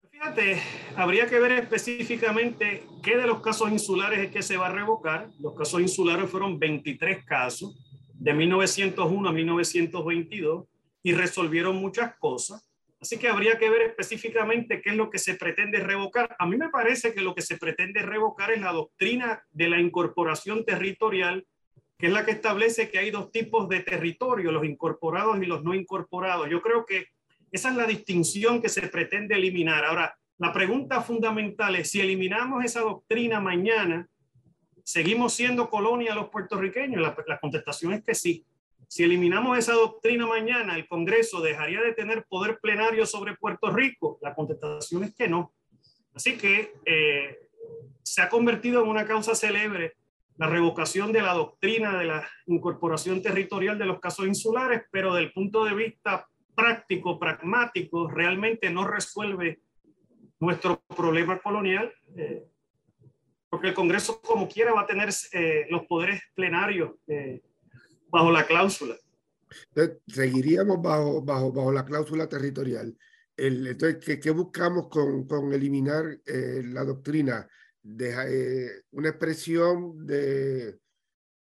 Fíjate, 0.10 0.60
habría 0.95 1.27
que 1.27 1.39
ver 1.39 1.51
específicamente 1.51 2.88
qué 3.03 3.17
de 3.17 3.27
los 3.27 3.41
casos 3.41 3.71
insulares 3.71 4.19
es 4.19 4.32
que 4.32 4.41
se 4.41 4.58
va 4.58 4.67
a 4.67 4.71
revocar. 4.71 5.30
Los 5.39 5.56
casos 5.56 5.80
insulares 5.80 6.30
fueron 6.30 6.58
23 6.58 7.23
casos 7.23 7.77
de 8.15 8.34
1901 8.34 9.30
a 9.30 9.32
1922 9.32 10.65
y 11.03 11.13
resolvieron 11.13 11.75
muchas 11.75 12.15
cosas. 12.17 12.66
Así 12.99 13.17
que 13.19 13.27
habría 13.27 13.60
que 13.60 13.69
ver 13.69 13.81
específicamente 13.83 14.81
qué 14.81 14.89
es 14.89 14.95
lo 14.95 15.10
que 15.10 15.19
se 15.19 15.36
pretende 15.36 15.79
revocar. 15.79 16.36
A 16.39 16.47
mí 16.47 16.57
me 16.57 16.69
parece 16.69 17.13
que 17.13 17.21
lo 17.21 17.36
que 17.36 17.43
se 17.43 17.57
pretende 17.57 18.01
revocar 18.01 18.51
es 18.51 18.60
la 18.60 18.71
doctrina 18.71 19.43
de 19.51 19.69
la 19.69 19.79
incorporación 19.79 20.65
territorial, 20.65 21.45
que 21.97 22.07
es 22.07 22.13
la 22.13 22.25
que 22.25 22.31
establece 22.31 22.89
que 22.89 22.99
hay 22.99 23.12
dos 23.12 23.31
tipos 23.31 23.69
de 23.69 23.81
territorio, 23.81 24.51
los 24.51 24.65
incorporados 24.65 25.38
y 25.41 25.45
los 25.45 25.63
no 25.63 25.75
incorporados. 25.75 26.49
Yo 26.49 26.62
creo 26.62 26.86
que 26.86 27.07
esa 27.51 27.69
es 27.69 27.75
la 27.75 27.86
distinción 27.86 28.62
que 28.62 28.69
se 28.69 28.88
pretende 28.88 29.36
eliminar. 29.36 29.86
Ahora, 29.86 30.17
la 30.39 30.53
pregunta 30.53 31.01
fundamental 31.01 31.75
es, 31.75 31.89
si 31.89 32.01
eliminamos 32.01 32.63
esa 32.63 32.81
doctrina 32.81 33.39
mañana, 33.39 34.07
¿seguimos 34.83 35.33
siendo 35.33 35.69
colonia 35.69 36.13
los 36.13 36.29
puertorriqueños? 36.29 37.01
La, 37.01 37.15
la, 37.25 37.39
contestación 37.39 37.93
es 37.93 38.03
que 38.03 38.13
sí. 38.13 38.45
Si 38.88 39.04
eliminamos 39.04 39.58
esa 39.58 39.73
doctrina 39.73 40.26
mañana, 40.26 40.76
el 40.76 40.88
Congreso 40.88 41.41
dejaría 41.41 41.82
de 41.82 41.93
tener 41.93 42.26
poder 42.26 42.58
plenario 42.62 43.06
sobre 43.06 43.36
Puerto 43.36 43.69
Rico. 43.69 44.17
La 44.21 44.34
contestación 44.34 45.04
es 45.04 45.13
que 45.13 45.28
no. 45.28 45.54
Así 46.13 46.38
que 46.38 46.73
eh, 46.86 47.38
se 48.02 48.21
ha 48.21 48.30
convertido 48.30 48.82
en 48.82 48.89
una 48.89 49.06
causa 49.06 49.36
célebre 49.36 49.97
la 50.38 50.47
revocación 50.47 51.12
de 51.12 51.21
la 51.21 51.34
doctrina 51.34 51.97
de 51.97 52.06
la 52.06 52.28
incorporación 52.45 53.21
territorial 53.21 53.78
de 53.78 53.86
los 53.86 54.00
casos 54.00 54.26
insulares, 54.26 54.84
pero 54.89 55.13
del 55.13 55.34
punto 55.34 55.65
de 55.65 55.73
vista 55.73 56.28
práctico, 56.56 57.19
pragmático, 57.19 58.08
realmente 58.08 58.69
no 58.69 58.88
resuelve 58.88 59.60
nuestro 60.39 60.80
problema 60.95 61.39
colonial, 61.39 61.93
eh, 62.15 62.45
porque 63.50 63.69
el 63.69 63.73
Congreso 63.73 64.21
como 64.21 64.47
quiera 64.47 64.73
va 64.73 64.82
a 64.82 64.88
tener 64.88 65.10
eh, 65.34 65.65
los 65.69 65.86
poderes 65.88 66.21
plenarios 66.36 66.91
bajo 68.09 68.31
la 68.31 68.45
cláusula. 68.45 68.95
seguiríamos 70.07 70.81
bajo, 70.81 71.21
bajo, 71.21 71.51
bajo 71.51 71.71
la 71.71 71.85
cláusula 71.85 72.27
territorial. 72.27 72.97
El, 73.35 73.67
entonces, 73.67 74.03
¿qué, 74.03 74.19
¿qué, 74.19 74.31
buscamos 74.31 74.87
con, 74.89 75.27
con 75.27 75.53
eliminar 75.53 76.19
la 76.25 76.83
doctrina? 76.83 77.47
De, 77.83 78.83
una 78.91 79.09
expresión 79.09 80.05
de, 80.05 80.79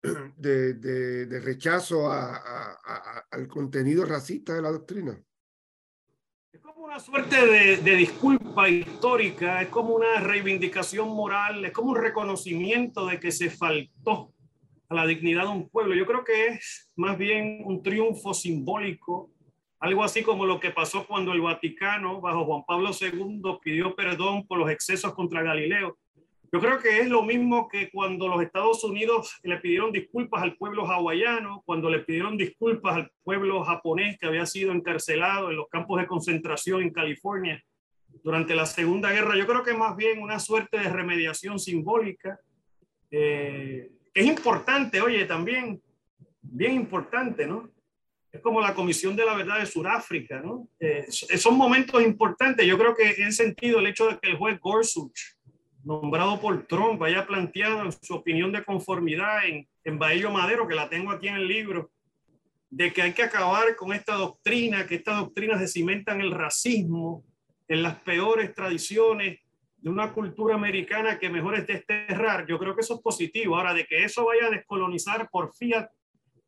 de, 0.37 0.73
de, 0.75 1.25
de 1.25 1.39
rechazo 1.39 2.09
a, 2.09 2.35
a, 2.35 3.27
al 3.31 3.47
contenido 3.47 4.05
racista 4.05 4.53
de 4.53 4.61
la 4.61 4.71
doctrina. 4.71 5.19
Es 6.51 6.61
como 6.61 6.85
una 6.85 6.99
suerte 6.99 7.45
de, 7.45 7.77
de, 7.77 7.95
disculpa 7.95 8.69
histórica, 8.69 9.61
es 9.61 9.69
como 9.69 9.95
una 9.95 10.19
reivindicación 10.21 11.09
moral, 11.09 11.65
es 11.65 11.71
como 11.71 11.91
un 11.91 11.97
reconocimiento 11.97 13.05
de 13.05 13.19
que 13.19 13.31
se 13.31 13.49
faltó 13.49 14.33
a 14.89 14.95
la 14.95 15.05
dignidad 15.05 15.43
de 15.43 15.49
un 15.49 15.69
pueblo. 15.69 15.95
Yo 15.95 16.05
creo 16.05 16.23
que 16.23 16.47
es 16.47 16.91
más 16.95 17.17
bien 17.17 17.61
un 17.65 17.83
triunfo 17.83 18.33
simbólico, 18.33 19.31
algo 19.79 20.03
así 20.03 20.23
como 20.23 20.45
lo 20.45 20.59
que 20.59 20.71
pasó 20.71 21.05
cuando 21.05 21.33
el 21.33 21.41
Vaticano, 21.41 22.21
bajo 22.21 22.45
Juan 22.45 22.63
Pablo 22.65 22.91
II, 22.99 23.41
pidió 23.61 23.95
perdón 23.95 24.47
por 24.47 24.57
los 24.57 24.69
excesos 24.69 25.13
contra 25.13 25.43
Galileo. 25.43 25.97
Yo 26.51 26.61
creo 26.61 26.79
que 26.79 26.99
es 27.01 27.09
lo 27.09 27.23
mismo 27.23 27.67
que 27.67 27.91
cuando 27.91 28.29
los 28.29 28.41
Estados 28.41 28.83
Unidos 28.83 29.37
le 29.43 29.57
pidieron 29.57 29.91
disculpas 29.91 30.41
al 30.41 30.55
pueblo 30.55 30.89
hawaiano, 30.89 31.61
cuando 31.65 31.89
le 31.89 31.99
pidieron 31.99 32.37
disculpas 32.37 32.95
al 32.95 33.11
pueblo 33.23 33.63
japonés 33.63 34.17
que 34.17 34.27
había 34.27 34.45
sido 34.45 34.71
encarcelado 34.71 35.49
en 35.49 35.57
los 35.57 35.67
campos 35.67 35.99
de 35.99 36.07
concentración 36.07 36.81
en 36.81 36.93
California 36.93 37.61
durante 38.23 38.55
la 38.55 38.65
Segunda 38.65 39.11
Guerra. 39.11 39.35
Yo 39.35 39.45
creo 39.45 39.61
que 39.61 39.71
es 39.71 39.77
más 39.77 39.95
bien 39.97 40.21
una 40.21 40.39
suerte 40.39 40.79
de 40.79 40.89
remediación 40.89 41.59
simbólica, 41.59 42.39
eh, 43.11 43.91
es 44.17 44.25
importante, 44.25 44.99
oye, 44.99 45.25
también, 45.25 45.79
bien 46.41 46.73
importante, 46.73 47.45
¿no? 47.45 47.69
Es 48.31 48.41
como 48.41 48.59
la 48.59 48.73
Comisión 48.73 49.15
de 49.15 49.23
la 49.23 49.35
Verdad 49.35 49.59
de 49.59 49.67
Sudáfrica, 49.67 50.41
¿no? 50.41 50.67
Eh, 50.79 51.05
son 51.11 51.55
momentos 51.55 52.01
importantes. 52.01 52.65
Yo 52.65 52.79
creo 52.79 52.95
que 52.95 53.21
en 53.21 53.31
sentido 53.31 53.77
el 53.79 53.85
hecho 53.85 54.07
de 54.07 54.17
que 54.17 54.29
el 54.29 54.37
juez 54.37 54.59
Gorsuch 54.59 55.37
nombrado 55.83 56.41
por 56.41 56.65
Trump 56.65 57.01
haya 57.03 57.27
planteado 57.27 57.89
su 57.91 58.15
opinión 58.15 58.51
de 58.51 58.63
conformidad 58.63 59.45
en, 59.45 59.67
en 59.83 59.99
Bahillo 59.99 60.31
Madero, 60.31 60.67
que 60.67 60.73
la 60.73 60.89
tengo 60.89 61.11
aquí 61.11 61.27
en 61.27 61.35
el 61.35 61.47
libro, 61.47 61.91
de 62.71 62.91
que 62.91 63.03
hay 63.03 63.13
que 63.13 63.23
acabar 63.23 63.75
con 63.75 63.93
esta 63.93 64.15
doctrina, 64.15 64.87
que 64.87 64.95
estas 64.95 65.17
doctrinas 65.17 65.59
se 65.59 65.67
cimentan 65.67 66.21
el 66.21 66.31
racismo, 66.31 67.23
en 67.67 67.83
las 67.83 67.99
peores 68.01 68.53
tradiciones 68.55 69.39
de 69.77 69.89
una 69.89 70.11
cultura 70.11 70.55
americana 70.55 71.19
que 71.19 71.29
mejor 71.29 71.55
es 71.55 71.67
desterrar, 71.67 72.45
yo 72.47 72.57
creo 72.57 72.75
que 72.75 72.81
eso 72.81 72.95
es 72.95 73.01
positivo. 73.01 73.55
Ahora, 73.55 73.73
de 73.73 73.85
que 73.85 74.03
eso 74.03 74.25
vaya 74.25 74.47
a 74.47 74.49
descolonizar 74.49 75.29
por 75.29 75.53
fiat 75.53 75.89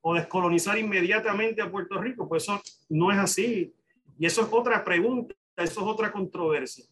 o 0.01 0.15
descolonizar 0.15 0.77
inmediatamente 0.77 1.61
a 1.61 1.69
Puerto 1.69 2.01
Rico, 2.01 2.27
pues 2.27 2.43
eso 2.43 2.61
no 2.89 3.11
es 3.11 3.17
así. 3.17 3.73
Y 4.17 4.25
eso 4.25 4.41
es 4.41 4.47
otra 4.51 4.83
pregunta, 4.83 5.35
eso 5.55 5.81
es 5.81 5.87
otra 5.87 6.11
controversia. 6.11 6.85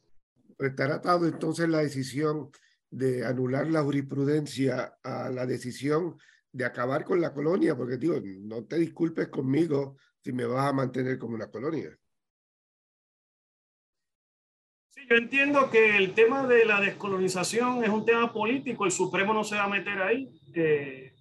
¿Estará 0.60 0.96
atado 0.96 1.28
entonces 1.28 1.68
la 1.70 1.80
decisión 1.80 2.50
de 2.90 3.26
anular 3.26 3.68
la 3.68 3.84
jurisprudencia 3.84 4.98
a 5.04 5.30
la 5.30 5.46
decisión 5.46 6.18
de 6.52 6.66
acabar 6.66 7.04
con 7.04 7.20
la 7.20 7.34
colonia? 7.34 7.76
Porque 7.76 7.98
digo, 7.98 8.16
no 8.42 8.66
te 8.66 8.78
disculpes 8.78 9.28
conmigo 9.28 9.98
si 10.24 10.32
me 10.32 10.46
vas 10.46 10.68
a 10.68 10.74
mantener 10.74 11.18
como 11.18 11.36
una 11.36 11.50
colonia. 11.50 11.98
Yo 15.10 15.16
entiendo 15.16 15.70
que 15.70 15.96
el 15.98 16.14
tema 16.14 16.46
de 16.46 16.66
la 16.66 16.82
descolonización 16.82 17.84
es 17.84 17.90
un 17.90 18.06
tema 18.06 18.34
político, 18.34 18.86
el 18.86 18.92
Supremo 18.92 19.34
no 19.34 19.44
se 19.44 19.56
va 19.56 19.64
a 19.64 19.70
meter 19.70 20.02
ahí. 20.02 20.30
Eh, 20.54 21.14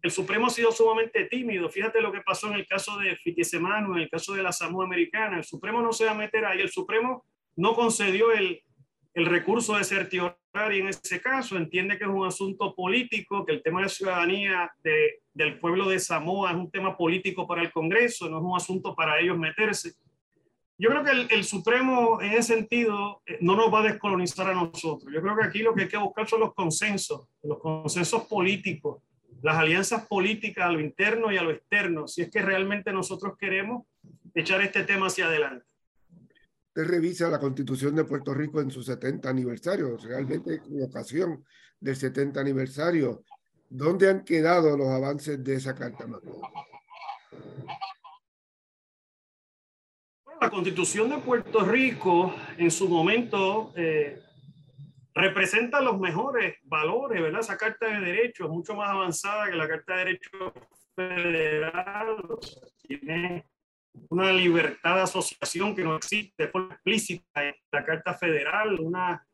el 0.00 0.10
Supremo 0.10 0.46
ha 0.46 0.50
sido 0.50 0.70
sumamente 0.70 1.24
tímido. 1.24 1.68
Fíjate 1.68 2.00
lo 2.00 2.12
que 2.12 2.20
pasó 2.20 2.46
en 2.48 2.54
el 2.54 2.66
caso 2.66 2.96
de 2.98 3.16
Fitisemano, 3.16 3.96
en 3.96 4.02
el 4.02 4.08
caso 4.08 4.34
de 4.34 4.42
la 4.42 4.52
Samoa 4.52 4.84
Americana. 4.84 5.38
El 5.38 5.44
Supremo 5.44 5.82
no 5.82 5.92
se 5.92 6.04
va 6.04 6.12
a 6.12 6.14
meter 6.14 6.44
ahí. 6.44 6.60
El 6.60 6.70
Supremo 6.70 7.24
no 7.56 7.74
concedió 7.74 8.30
el, 8.30 8.62
el 9.14 9.26
recurso 9.26 9.76
de 9.76 9.82
certiorari 9.82 10.80
en 10.80 10.88
ese 10.88 11.20
caso. 11.20 11.56
Entiende 11.56 11.98
que 11.98 12.04
es 12.04 12.10
un 12.10 12.24
asunto 12.24 12.74
político, 12.76 13.44
que 13.44 13.52
el 13.52 13.62
tema 13.62 13.82
de 13.82 13.88
ciudadanía 13.88 14.70
de, 14.84 15.20
del 15.34 15.58
pueblo 15.58 15.88
de 15.88 15.98
Samoa 15.98 16.52
es 16.52 16.56
un 16.56 16.70
tema 16.70 16.96
político 16.96 17.48
para 17.48 17.62
el 17.62 17.72
Congreso, 17.72 18.28
no 18.28 18.38
es 18.38 18.44
un 18.44 18.56
asunto 18.56 18.94
para 18.94 19.18
ellos 19.18 19.36
meterse. 19.36 19.94
Yo 20.80 20.90
creo 20.90 21.04
que 21.04 21.10
el, 21.10 21.26
el, 21.30 21.44
Supremo 21.44 22.22
en 22.22 22.32
ese 22.32 22.54
sentido 22.54 23.20
eh, 23.26 23.38
no 23.40 23.56
nos 23.56 23.72
va 23.72 23.80
a 23.80 23.90
descolonizar 23.90 24.48
a 24.48 24.54
nosotros. 24.54 25.12
Yo 25.12 25.20
creo 25.20 25.36
que 25.36 25.44
aquí 25.44 25.58
lo 25.58 25.74
que 25.74 25.82
hay 25.82 25.88
que 25.88 25.96
buscar 25.96 26.28
son 26.28 26.40
los 26.40 26.54
consensos, 26.54 27.26
los 27.42 27.58
consensos 27.58 28.22
políticos, 28.26 29.02
las 29.42 29.56
alianzas 29.56 30.06
políticas 30.06 30.66
a 30.66 30.72
lo 30.72 30.80
interno 30.80 31.32
y 31.32 31.36
a 31.36 31.42
lo 31.42 31.50
externo, 31.50 32.06
si 32.06 32.22
es 32.22 32.30
que 32.30 32.42
realmente 32.42 32.92
nosotros 32.92 33.36
queremos 33.38 33.86
echar 34.34 34.60
este 34.62 34.84
tema 34.84 35.08
hacia 35.08 35.26
adelante. 35.26 35.66
Usted 36.68 36.84
revisa 36.84 37.28
la 37.28 37.40
constitución 37.40 37.96
de 37.96 38.04
Puerto 38.04 38.32
Rico 38.32 38.60
en 38.60 38.70
su 38.70 38.82
70 38.82 39.28
aniversario, 39.28 39.96
realmente 39.96 40.60
con 40.60 40.80
ocasión 40.82 41.44
del 41.80 41.96
70 41.96 42.40
aniversario. 42.40 43.24
¿Dónde 43.68 44.08
han 44.08 44.24
quedado 44.24 44.76
los 44.76 44.88
avances 44.88 45.42
de 45.42 45.54
esa 45.54 45.74
carta? 45.74 46.06
La 50.40 50.50
constitución 50.50 51.10
de 51.10 51.18
Puerto 51.18 51.60
Rico 51.60 52.34
en 52.56 52.70
su 52.70 52.88
momento 52.88 53.72
eh, 53.76 54.20
representa 55.14 55.80
los 55.80 55.98
mejores 55.98 56.56
valores, 56.62 57.20
¿verdad? 57.20 57.40
Esa 57.40 57.56
carta 57.56 57.86
de 57.86 58.00
derechos 58.00 58.48
mucho 58.48 58.74
más 58.74 58.90
avanzada 58.90 59.50
que 59.50 59.56
la 59.56 59.68
carta 59.68 59.96
de 59.96 60.04
derechos 60.04 60.52
federal. 60.94 62.16
tiene 62.86 63.46
una 64.10 64.32
libertad 64.32 64.96
de 64.96 65.02
asociación 65.02 65.74
que 65.74 65.82
no 65.82 65.96
existe 65.96 66.44
de 66.44 66.50
forma 66.50 66.74
explícita 66.74 67.44
en 67.44 67.54
la 67.72 67.84
carta 67.84 68.14
federal, 68.14 68.78
una, 68.78 69.26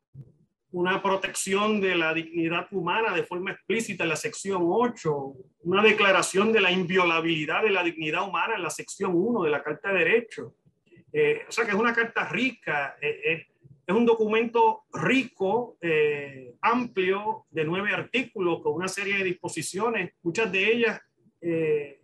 una 0.71 1.03
protección 1.03 1.83
de 1.83 1.97
la 1.97 2.15
dignidad 2.15 2.67
humana 2.71 3.13
de 3.13 3.25
forma 3.25 3.51
explícita 3.51 4.05
en 4.05 4.11
la 4.11 4.17
sección 4.17 4.63
8, 4.65 5.35
una 5.65 5.83
declaración 5.83 6.51
de 6.51 6.63
la 6.63 6.71
inviolabilidad 6.71 7.63
de 7.63 7.71
la 7.71 7.83
dignidad 7.83 8.27
humana 8.27 8.55
en 8.57 8.63
la 8.63 8.71
sección 8.71 9.13
1 9.15 9.43
de 9.43 9.51
la 9.51 9.63
carta 9.63 9.93
de 9.93 9.99
derechos 9.99 10.55
eh, 11.17 11.45
o 11.49 11.53
sea 11.53 11.65
que 11.65 11.71
es 11.71 11.77
una 11.77 11.95
carta 11.95 12.29
rica, 12.29 12.97
eh, 13.01 13.21
eh, 13.25 13.47
es 13.87 13.95
un 13.95 14.05
documento 14.05 14.85
rico, 14.93 15.77
amplio, 16.63 17.47
de 17.51 17.65
nueve 17.65 17.93
artículos, 17.93 18.63
con 18.63 18.73
una 18.75 18.89
serie 18.89 19.19
de 19.19 19.25
disposiciones, 19.25 20.15
muchas 20.23 20.51
de 20.51 20.73
ellas 20.73 21.01
de, 21.41 22.01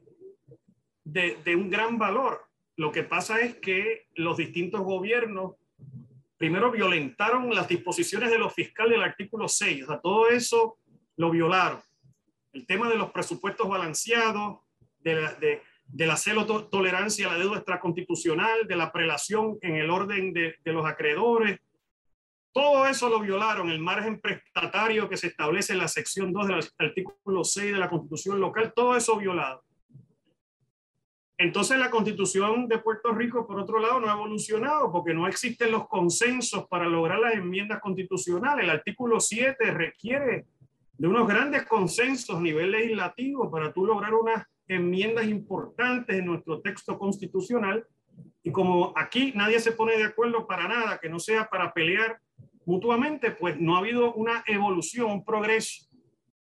de 1.05 1.57
un 1.57 1.71
gran 1.71 1.99
valor. 1.99 2.43
Lo 2.77 2.93
que 2.93 3.03
pasa 3.03 3.41
es 3.41 3.57
que 3.57 4.09
los 4.15 4.37
distintos 4.37 4.83
gobiernos 4.83 5.55
primero 6.37 6.71
violentaron 6.71 7.55
las 7.55 7.67
disposiciones 7.67 8.31
de 8.31 8.39
los 8.39 8.53
fiscales 8.53 8.93
del 8.93 9.03
artículo 9.03 9.49
6, 9.49 9.85
o 9.85 9.87
sea, 9.87 10.01
todo 10.01 10.29
eso 10.29 10.77
lo 11.17 11.31
violaron. 11.31 11.81
El 12.53 12.67
tema 12.67 12.91
de 12.91 12.97
los 12.97 13.11
presupuestos 13.11 13.67
balanceados, 13.67 14.61
de, 15.01 15.15
de, 15.41 15.63
de 15.93 16.07
la 16.07 16.17
celo 16.17 16.47
tolerancia 16.47 17.29
a 17.29 17.33
la 17.33 17.39
deuda 17.39 17.57
extraconstitucional, 17.57 18.67
de 18.67 18.77
la 18.77 18.93
prelación 18.93 19.59
en 19.61 19.77
el 19.77 19.91
orden 19.91 20.33
de, 20.33 20.55
de, 20.65 20.73
los 20.73 20.87
acreedores. 20.87 21.59
Todo 22.53 22.87
eso 22.87 23.09
lo 23.09 23.21
violaron, 23.21 23.71
el 23.71 23.81
margen 23.81 24.21
prestatario 24.21 25.09
que 25.09 25.17
se 25.17 25.29
establece 25.29 25.73
en 25.73 25.79
la 25.79 25.89
sección 25.89 26.33
2 26.33 26.49
del 26.49 26.61
artículo 26.79 27.45
6 27.45 27.73
de 27.73 27.79
la 27.79 27.89
constitución 27.89 28.41
local, 28.41 28.73
todo 28.75 28.97
eso 28.97 29.17
violado. 29.17 29.63
Entonces 31.41 31.79
la 31.79 31.91
constitución 31.91 32.69
de 32.69 32.79
Puerto 32.79 33.13
Rico, 33.13 33.47
por 33.47 33.59
otro 33.59 33.79
lado, 33.79 33.99
no 33.99 34.11
ha 34.11 34.13
evolucionado 34.13 34.93
porque 34.93 35.15
no 35.15 35.27
existen 35.27 35.71
los 35.71 35.89
consensos 35.89 36.67
para 36.69 36.87
lograr 36.87 37.19
las 37.19 37.33
enmiendas 37.33 37.81
constitucionales. 37.81 38.65
El 38.65 38.71
artículo 38.71 39.19
7 39.21 39.71
requiere 39.71 40.45
de 40.93 41.09
unos 41.09 41.27
grandes 41.27 41.65
consensos 41.65 42.37
a 42.37 42.41
nivel 42.43 42.73
legislativo 42.73 43.51
para 43.51 43.73
tú 43.73 43.87
lograr 43.87 44.13
unas 44.13 44.47
enmiendas 44.71 45.27
importantes 45.27 46.17
en 46.17 46.27
nuestro 46.27 46.61
texto 46.61 46.97
constitucional 46.97 47.85
y 48.43 48.53
como 48.53 48.93
aquí 48.97 49.33
nadie 49.35 49.59
se 49.59 49.73
pone 49.73 49.97
de 49.97 50.05
acuerdo 50.05 50.47
para 50.47 50.69
nada 50.69 50.99
que 50.99 51.09
no 51.09 51.19
sea 51.19 51.49
para 51.49 51.73
pelear 51.73 52.21
mutuamente, 52.65 53.33
pues 53.33 53.59
no 53.59 53.75
ha 53.75 53.81
habido 53.81 54.15
una 54.15 54.45
evolución, 54.47 55.11
un 55.11 55.25
progreso 55.25 55.87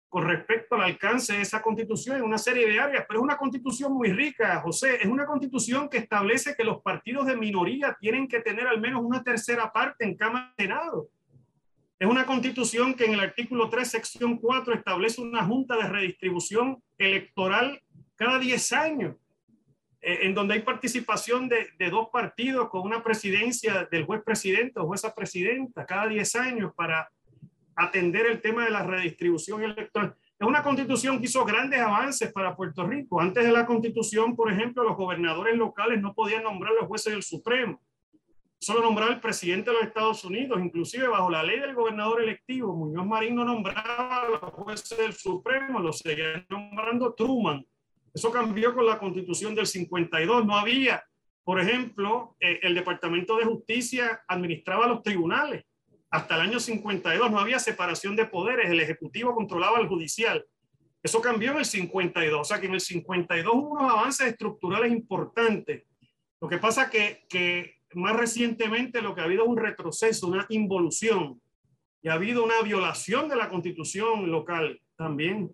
con 0.07 0.25
respecto 0.25 0.75
al 0.75 0.81
alcance 0.81 1.33
de 1.33 1.41
esa 1.41 1.61
constitución 1.61 2.17
en 2.17 2.23
una 2.23 2.37
serie 2.37 2.67
de 2.67 2.79
áreas, 2.79 3.03
pero 3.07 3.19
es 3.19 3.23
una 3.23 3.35
constitución 3.35 3.93
muy 3.93 4.11
rica, 4.11 4.61
José, 4.61 4.97
es 5.01 5.07
una 5.07 5.25
constitución 5.25 5.89
que 5.89 5.97
establece 5.97 6.55
que 6.55 6.63
los 6.63 6.81
partidos 6.81 7.25
de 7.25 7.35
minoría 7.35 7.97
tienen 7.99 8.27
que 8.27 8.39
tener 8.39 8.67
al 8.67 8.79
menos 8.79 9.01
una 9.03 9.23
tercera 9.23 9.73
parte 9.73 10.05
en 10.05 10.15
Cámara 10.15 10.53
y 10.55 10.61
Senado. 10.61 11.09
Es 11.97 12.07
una 12.07 12.25
constitución 12.25 12.93
que 12.93 13.05
en 13.05 13.13
el 13.13 13.21
artículo 13.21 13.69
3, 13.69 13.87
sección 13.89 14.37
4, 14.37 14.75
establece 14.75 15.19
una 15.19 15.43
junta 15.45 15.75
de 15.77 15.89
redistribución 15.89 16.81
electoral 16.97 17.81
cada 18.15 18.39
10 18.39 18.73
años, 18.73 19.15
eh, 20.01 20.19
en 20.23 20.33
donde 20.33 20.55
hay 20.55 20.61
participación 20.61 21.47
de, 21.47 21.67
de, 21.77 21.89
dos 21.89 22.09
partidos 22.11 22.69
con 22.69 22.81
una 22.81 23.03
presidencia 23.03 23.87
del 23.91 24.05
juez 24.05 24.21
presidente 24.23 24.79
o 24.79 24.85
jueza 24.85 25.13
presidenta 25.13 25.85
cada 25.85 26.07
10 26.07 26.35
años 26.35 26.73
para 26.75 27.09
atender 27.75 28.25
el 28.27 28.41
tema 28.41 28.65
de 28.65 28.71
la 28.71 28.83
redistribución 28.83 29.63
electoral. 29.63 30.15
Es 30.39 30.47
una 30.47 30.63
constitución 30.63 31.19
que 31.19 31.25
hizo 31.25 31.45
grandes 31.45 31.79
avances 31.79 32.31
para 32.33 32.55
Puerto 32.55 32.85
Rico. 32.85 33.21
Antes 33.21 33.45
de 33.45 33.51
la 33.51 33.65
constitución, 33.65 34.35
por 34.35 34.51
ejemplo, 34.51 34.83
los 34.83 34.97
gobernadores 34.97 35.55
locales 35.55 36.01
no 36.01 36.13
podían 36.13 36.43
nombrar 36.43 36.73
los 36.73 36.87
jueces 36.87 37.13
del 37.13 37.23
Supremo. 37.23 37.81
Solo 38.59 38.81
nombraba 38.81 39.13
el 39.13 39.19
presidente 39.19 39.71
de 39.71 39.77
los 39.77 39.85
Estados 39.87 40.23
Unidos, 40.23 40.59
inclusive 40.61 41.07
bajo 41.07 41.29
la 41.29 41.43
ley 41.43 41.59
del 41.59 41.75
gobernador 41.75 42.21
electivo. 42.21 42.75
Muñoz 42.75 43.05
Marín 43.05 43.35
no 43.35 43.45
nombraba 43.45 44.23
a 44.23 44.29
los 44.29 44.39
jueces 44.53 44.97
del 44.97 45.13
Supremo, 45.13 45.79
lo 45.79 45.93
seguía 45.93 46.45
nombrando 46.49 47.13
Truman. 47.13 47.65
Eso 48.13 48.31
cambió 48.31 48.73
con 48.73 48.85
la 48.85 48.99
constitución 48.99 49.55
del 49.55 49.65
52. 49.65 50.45
No 50.45 50.57
había, 50.57 51.03
por 51.43 51.59
ejemplo, 51.59 52.35
eh, 52.39 52.59
el 52.61 52.75
Departamento 52.75 53.37
de 53.37 53.45
Justicia 53.45 54.23
administraba 54.27 54.87
los 54.87 55.01
tribunales. 55.01 55.63
Hasta 56.11 56.35
el 56.35 56.41
año 56.41 56.59
52 56.59 57.31
no 57.31 57.39
había 57.39 57.57
separación 57.57 58.15
de 58.15 58.25
poderes. 58.25 58.69
El 58.69 58.79
Ejecutivo 58.79 59.33
controlaba 59.33 59.79
al 59.79 59.87
judicial. 59.87 60.45
Eso 61.01 61.19
cambió 61.21 61.51
en 61.51 61.57
el 61.57 61.65
52. 61.65 62.39
O 62.39 62.43
sea 62.43 62.59
que 62.59 62.67
en 62.67 62.75
el 62.75 62.81
52 62.81 63.53
hubo 63.53 63.71
unos 63.71 63.91
avances 63.91 64.27
estructurales 64.27 64.91
importantes. 64.91 65.83
Lo 66.39 66.47
que 66.47 66.59
pasa 66.59 66.89
que, 66.89 67.25
que 67.27 67.77
más 67.95 68.15
recientemente 68.15 69.01
lo 69.01 69.15
que 69.15 69.21
ha 69.21 69.23
habido 69.23 69.43
es 69.43 69.49
un 69.49 69.57
retroceso, 69.57 70.27
una 70.27 70.45
involución. 70.49 71.41
Y 72.03 72.09
ha 72.09 72.13
habido 72.13 72.43
una 72.43 72.61
violación 72.61 73.27
de 73.27 73.35
la 73.35 73.49
constitución 73.49 74.29
local 74.29 74.79
también. 74.95 75.51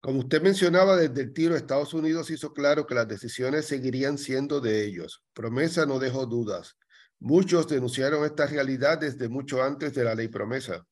Como 0.00 0.20
usted 0.20 0.40
mencionaba, 0.40 0.96
desde 0.96 1.22
el 1.22 1.32
tiro 1.32 1.56
Estados 1.56 1.92
Unidos 1.92 2.30
hizo 2.30 2.52
claro 2.52 2.86
que 2.86 2.94
las 2.94 3.08
decisiones 3.08 3.66
seguirían 3.66 4.16
siendo 4.16 4.60
de 4.60 4.84
ellos. 4.84 5.24
Promesa 5.32 5.86
no 5.86 5.98
dejó 5.98 6.26
dudas. 6.26 6.78
Muchos 7.18 7.66
denunciaron 7.66 8.24
esta 8.24 8.46
realidad 8.46 8.98
desde 8.98 9.28
mucho 9.28 9.62
antes 9.62 9.92
de 9.94 10.04
la 10.04 10.14
ley 10.14 10.28
promesa. 10.28 10.86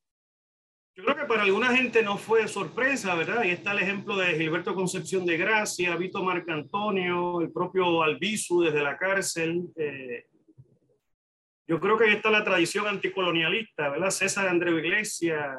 Yo 0.97 1.05
creo 1.05 1.17
que 1.17 1.25
para 1.27 1.43
alguna 1.43 1.77
gente 1.77 2.03
no 2.03 2.17
fue 2.17 2.49
sorpresa, 2.49 3.15
¿verdad? 3.15 3.45
Y 3.45 3.51
está 3.51 3.73
el 3.73 3.81
ejemplo 3.81 4.17
de 4.17 4.35
Gilberto 4.35 4.75
Concepción 4.75 5.25
de 5.25 5.37
Gracia, 5.37 5.95
Vito 5.95 6.25
Marcantonio, 6.25 7.43
el 7.43 7.53
propio 7.53 8.03
Albizu 8.03 8.63
desde 8.63 8.83
la 8.83 8.97
cárcel. 8.97 9.69
Eh, 9.77 10.25
yo 11.69 11.79
creo 11.79 11.99
que 11.99 12.05
ahí 12.05 12.15
está 12.15 12.31
la 12.31 12.43
tradición 12.43 12.87
anticolonialista, 12.87 13.91
¿verdad? 13.91 14.11
César 14.11 14.49
Andreu 14.49 14.79
Iglesias, 14.79 15.59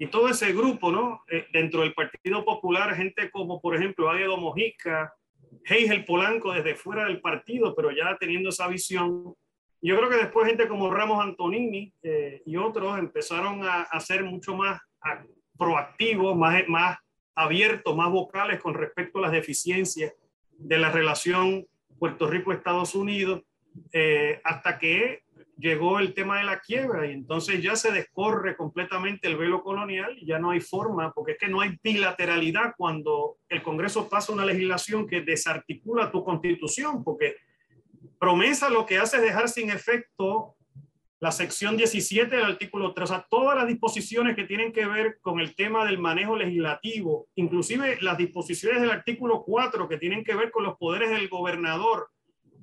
y 0.00 0.06
todo 0.06 0.30
ese 0.30 0.54
grupo, 0.54 0.90
¿no? 0.90 1.22
Eh, 1.30 1.46
dentro 1.52 1.82
del 1.82 1.92
Partido 1.92 2.42
Popular, 2.42 2.96
gente 2.96 3.30
como, 3.30 3.60
por 3.60 3.76
ejemplo, 3.76 4.08
Águedo 4.08 4.38
Mojica, 4.38 5.12
Heigel 5.66 6.06
Polanco 6.06 6.54
desde 6.54 6.74
fuera 6.74 7.04
del 7.04 7.20
partido, 7.20 7.74
pero 7.76 7.90
ya 7.90 8.16
teniendo 8.18 8.48
esa 8.48 8.66
visión. 8.66 9.34
Yo 9.82 9.98
creo 9.98 10.08
que 10.08 10.16
después 10.16 10.46
gente 10.46 10.68
como 10.68 10.90
Ramos 10.90 11.22
Antonini 11.22 11.92
eh, 12.02 12.40
y 12.46 12.56
otros 12.56 12.98
empezaron 12.98 13.62
a, 13.62 13.82
a 13.82 14.00
ser 14.00 14.24
mucho 14.24 14.56
más 14.56 14.80
proactivos, 15.58 16.34
más, 16.34 16.66
más 16.66 16.96
abiertos, 17.34 17.94
más 17.94 18.10
vocales 18.10 18.58
con 18.58 18.72
respecto 18.72 19.18
a 19.18 19.22
las 19.22 19.32
deficiencias 19.32 20.14
de 20.56 20.78
la 20.78 20.90
relación 20.90 21.66
Puerto 21.98 22.26
Rico-Estados 22.26 22.94
Unidos, 22.94 23.42
eh, 23.92 24.40
hasta 24.44 24.78
que 24.78 25.24
llegó 25.60 25.98
el 25.98 26.14
tema 26.14 26.38
de 26.38 26.44
la 26.44 26.60
quiebra 26.60 27.06
y 27.06 27.12
entonces 27.12 27.62
ya 27.62 27.76
se 27.76 27.92
descorre 27.92 28.56
completamente 28.56 29.28
el 29.28 29.36
velo 29.36 29.62
colonial 29.62 30.16
y 30.18 30.26
ya 30.26 30.38
no 30.38 30.50
hay 30.50 30.60
forma, 30.60 31.12
porque 31.12 31.32
es 31.32 31.38
que 31.38 31.48
no 31.48 31.60
hay 31.60 31.78
bilateralidad 31.82 32.74
cuando 32.76 33.36
el 33.48 33.62
Congreso 33.62 34.08
pasa 34.08 34.32
una 34.32 34.44
legislación 34.44 35.06
que 35.06 35.20
desarticula 35.20 36.10
tu 36.10 36.24
constitución, 36.24 37.04
porque 37.04 37.36
promesa 38.18 38.70
lo 38.70 38.86
que 38.86 38.98
hace 38.98 39.18
es 39.18 39.22
dejar 39.22 39.48
sin 39.48 39.70
efecto 39.70 40.56
la 41.20 41.30
sección 41.30 41.76
17 41.76 42.34
del 42.34 42.44
artículo 42.46 42.94
3, 42.94 43.04
o 43.04 43.12
sea, 43.12 43.26
todas 43.28 43.54
las 43.54 43.68
disposiciones 43.68 44.34
que 44.34 44.44
tienen 44.44 44.72
que 44.72 44.86
ver 44.86 45.18
con 45.20 45.38
el 45.38 45.54
tema 45.54 45.84
del 45.84 45.98
manejo 45.98 46.34
legislativo, 46.34 47.28
inclusive 47.34 47.98
las 48.00 48.16
disposiciones 48.16 48.80
del 48.80 48.90
artículo 48.90 49.42
4 49.44 49.86
que 49.86 49.98
tienen 49.98 50.24
que 50.24 50.34
ver 50.34 50.50
con 50.50 50.64
los 50.64 50.78
poderes 50.78 51.10
del 51.10 51.28
gobernador 51.28 52.08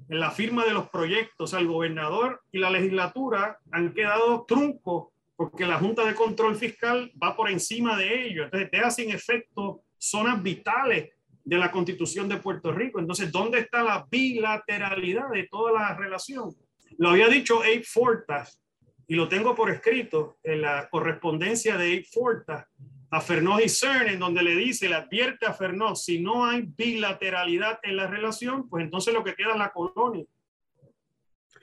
en 0.09 0.19
la 0.19 0.31
firma 0.31 0.65
de 0.65 0.73
los 0.73 0.89
proyectos, 0.89 1.35
o 1.39 1.47
sea, 1.47 1.59
el 1.59 1.67
gobernador 1.67 2.41
y 2.51 2.59
la 2.59 2.69
legislatura 2.69 3.59
han 3.71 3.93
quedado 3.93 4.45
truncos 4.47 5.07
porque 5.35 5.65
la 5.65 5.77
Junta 5.77 6.03
de 6.05 6.15
Control 6.15 6.55
Fiscal 6.55 7.11
va 7.21 7.35
por 7.35 7.49
encima 7.49 7.95
de 7.97 8.25
ellos, 8.25 8.45
entonces 8.45 8.71
deja 8.71 8.89
sin 8.89 9.11
efecto 9.11 9.81
zonas 9.97 10.41
vitales 10.41 11.11
de 11.43 11.57
la 11.57 11.71
constitución 11.71 12.27
de 12.27 12.37
Puerto 12.37 12.71
Rico. 12.71 12.99
Entonces, 12.99 13.31
¿dónde 13.31 13.59
está 13.59 13.83
la 13.83 14.05
bilateralidad 14.09 15.29
de 15.29 15.47
toda 15.47 15.71
la 15.71 15.95
relación? 15.95 16.53
Lo 16.97 17.09
había 17.09 17.27
dicho 17.27 17.59
Abe 17.59 17.83
Fortas 17.83 18.59
y 19.07 19.15
lo 19.15 19.29
tengo 19.29 19.55
por 19.55 19.69
escrito 19.69 20.37
en 20.43 20.61
la 20.61 20.89
correspondencia 20.89 21.77
de 21.77 21.85
Abe 21.85 22.03
Fortas 22.03 22.65
a 23.09 23.21
Fernó 23.21 23.59
y 23.59 23.69
CERN, 23.69 24.09
en 24.09 24.19
donde 24.19 24.43
le 24.43 24.55
dice, 24.55 24.89
le 24.89 24.95
advierte 24.95 25.45
a 25.45 25.53
Fernó, 25.53 25.95
si 25.95 26.21
no 26.21 26.45
hay 26.45 26.63
bilateralidad 26.63 27.79
en 27.83 27.95
la 27.95 28.07
relación, 28.07 28.67
pues 28.67 28.83
entonces 28.83 29.13
lo 29.13 29.23
que 29.23 29.35
queda 29.35 29.53
es 29.53 29.57
la 29.57 29.71
colonia. 29.71 30.25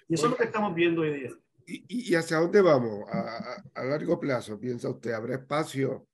Y 0.09 0.15
eso 0.15 0.27
es 0.27 0.31
lo 0.31 0.37
que 0.37 0.45
estamos 0.45 0.75
viendo 0.75 1.03
hoy 1.03 1.21
día. 1.21 1.31
¿Y, 1.67 2.11
y 2.11 2.15
hacia 2.15 2.39
dónde 2.39 2.61
vamos? 2.61 3.09
A, 3.11 3.63
a, 3.75 3.85
largo 3.85 4.21
plazo, 4.21 4.59
piensa 4.59 4.91
usted, 4.91 5.13
¿habrá 5.13 5.37
espacio 5.37 6.07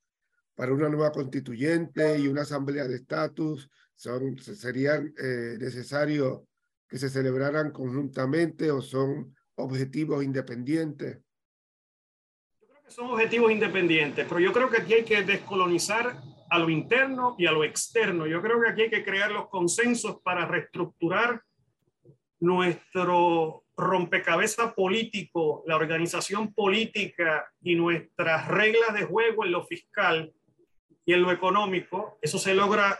para 0.54 0.72
una 0.72 0.88
nueva 0.88 1.10
constituyente 1.10 2.18
y 2.18 2.28
una 2.28 2.42
asamblea 2.42 2.86
de 2.86 2.96
estatus? 2.96 3.68
Son, 3.94 4.38
¿Serían 4.38 5.12
eh, 5.18 5.56
necesarios 5.58 6.42
que 6.88 6.98
se 6.98 7.08
celebraran 7.08 7.70
conjuntamente 7.70 8.70
o 8.70 8.80
son 8.80 9.34
objetivos 9.56 10.24
independientes? 10.24 11.18
Son 12.90 13.08
objetivos 13.08 13.52
independientes, 13.52 14.26
pero 14.28 14.40
yo 14.40 14.52
creo 14.52 14.68
que 14.68 14.78
aquí 14.78 14.94
hay 14.94 15.04
que 15.04 15.22
descolonizar 15.22 16.16
a 16.50 16.58
lo 16.58 16.68
interno 16.68 17.36
y 17.38 17.46
a 17.46 17.52
lo 17.52 17.62
externo. 17.62 18.26
Yo 18.26 18.42
creo 18.42 18.60
que 18.60 18.68
aquí 18.68 18.82
hay 18.82 18.90
que 18.90 19.04
crear 19.04 19.30
los 19.30 19.48
consensos 19.48 20.20
para 20.22 20.44
reestructurar 20.44 21.40
nuestro 22.40 23.62
rompecabezas 23.76 24.74
político, 24.74 25.62
la 25.66 25.76
organización 25.76 26.52
política 26.52 27.48
y 27.62 27.76
nuestras 27.76 28.48
reglas 28.48 28.92
de 28.94 29.04
juego 29.04 29.44
en 29.44 29.52
lo 29.52 29.64
fiscal 29.64 30.32
y 31.06 31.12
en 31.12 31.22
lo 31.22 31.30
económico. 31.30 32.18
Eso 32.20 32.38
se 32.38 32.54
logra 32.54 32.98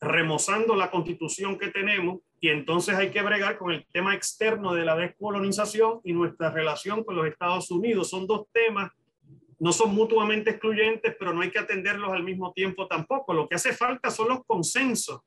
remozando 0.00 0.74
la 0.74 0.90
constitución 0.90 1.58
que 1.58 1.68
tenemos 1.68 2.18
y 2.40 2.48
entonces 2.48 2.96
hay 2.96 3.10
que 3.10 3.22
bregar 3.22 3.56
con 3.56 3.70
el 3.70 3.86
tema 3.92 4.16
externo 4.16 4.74
de 4.74 4.84
la 4.84 4.96
descolonización 4.96 6.00
y 6.02 6.12
nuestra 6.12 6.50
relación 6.50 7.04
con 7.04 7.14
los 7.14 7.26
Estados 7.26 7.70
Unidos. 7.70 8.10
Son 8.10 8.26
dos 8.26 8.46
temas, 8.52 8.90
no 9.58 9.72
son 9.72 9.94
mutuamente 9.94 10.50
excluyentes, 10.50 11.16
pero 11.18 11.32
no 11.32 11.40
hay 11.40 11.50
que 11.50 11.58
atenderlos 11.58 12.12
al 12.12 12.22
mismo 12.22 12.52
tiempo 12.52 12.86
tampoco. 12.86 13.32
Lo 13.34 13.48
que 13.48 13.56
hace 13.56 13.72
falta 13.72 14.10
son 14.10 14.28
los 14.28 14.44
consensos. 14.44 15.20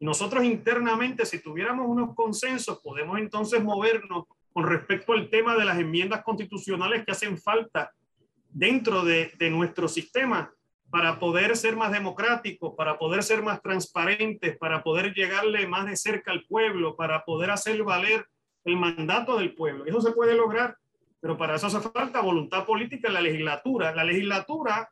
Nosotros 0.00 0.44
internamente, 0.44 1.26
si 1.26 1.42
tuviéramos 1.42 1.86
unos 1.86 2.14
consensos, 2.14 2.80
podemos 2.82 3.18
entonces 3.18 3.62
movernos 3.62 4.24
con 4.52 4.66
respecto 4.66 5.12
al 5.12 5.28
tema 5.28 5.56
de 5.56 5.64
las 5.64 5.78
enmiendas 5.78 6.22
constitucionales 6.22 7.04
que 7.04 7.12
hacen 7.12 7.38
falta 7.38 7.92
dentro 8.48 9.04
de, 9.04 9.32
de 9.38 9.50
nuestro 9.50 9.88
sistema 9.88 10.50
para 10.90 11.18
poder 11.18 11.56
ser 11.56 11.76
más 11.76 11.92
democráticos, 11.92 12.74
para 12.76 12.98
poder 12.98 13.22
ser 13.22 13.42
más 13.42 13.60
transparentes, 13.60 14.56
para 14.56 14.82
poder 14.82 15.12
llegarle 15.12 15.66
más 15.66 15.86
de 15.86 15.96
cerca 15.96 16.30
al 16.30 16.44
pueblo, 16.44 16.96
para 16.96 17.24
poder 17.24 17.50
hacer 17.50 17.82
valer 17.82 18.26
el 18.64 18.76
mandato 18.76 19.36
del 19.36 19.54
pueblo. 19.54 19.84
Eso 19.84 20.00
se 20.00 20.12
puede 20.12 20.34
lograr, 20.34 20.76
pero 21.26 21.36
para 21.36 21.56
eso 21.56 21.66
hace 21.66 21.80
falta 21.80 22.20
voluntad 22.20 22.64
política 22.64 23.08
en 23.08 23.14
la 23.14 23.20
legislatura. 23.20 23.92
La 23.92 24.04
legislatura, 24.04 24.88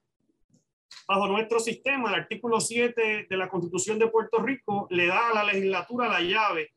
bajo 1.06 1.28
nuestro 1.28 1.60
sistema, 1.60 2.08
el 2.08 2.16
artículo 2.16 2.60
7 2.60 3.28
de 3.30 3.36
la 3.36 3.48
Constitución 3.48 4.00
de 4.00 4.08
Puerto 4.08 4.42
Rico, 4.42 4.88
le 4.90 5.06
da 5.06 5.28
a 5.28 5.34
la 5.34 5.44
legislatura 5.44 6.08
la 6.08 6.20
llave 6.20 6.72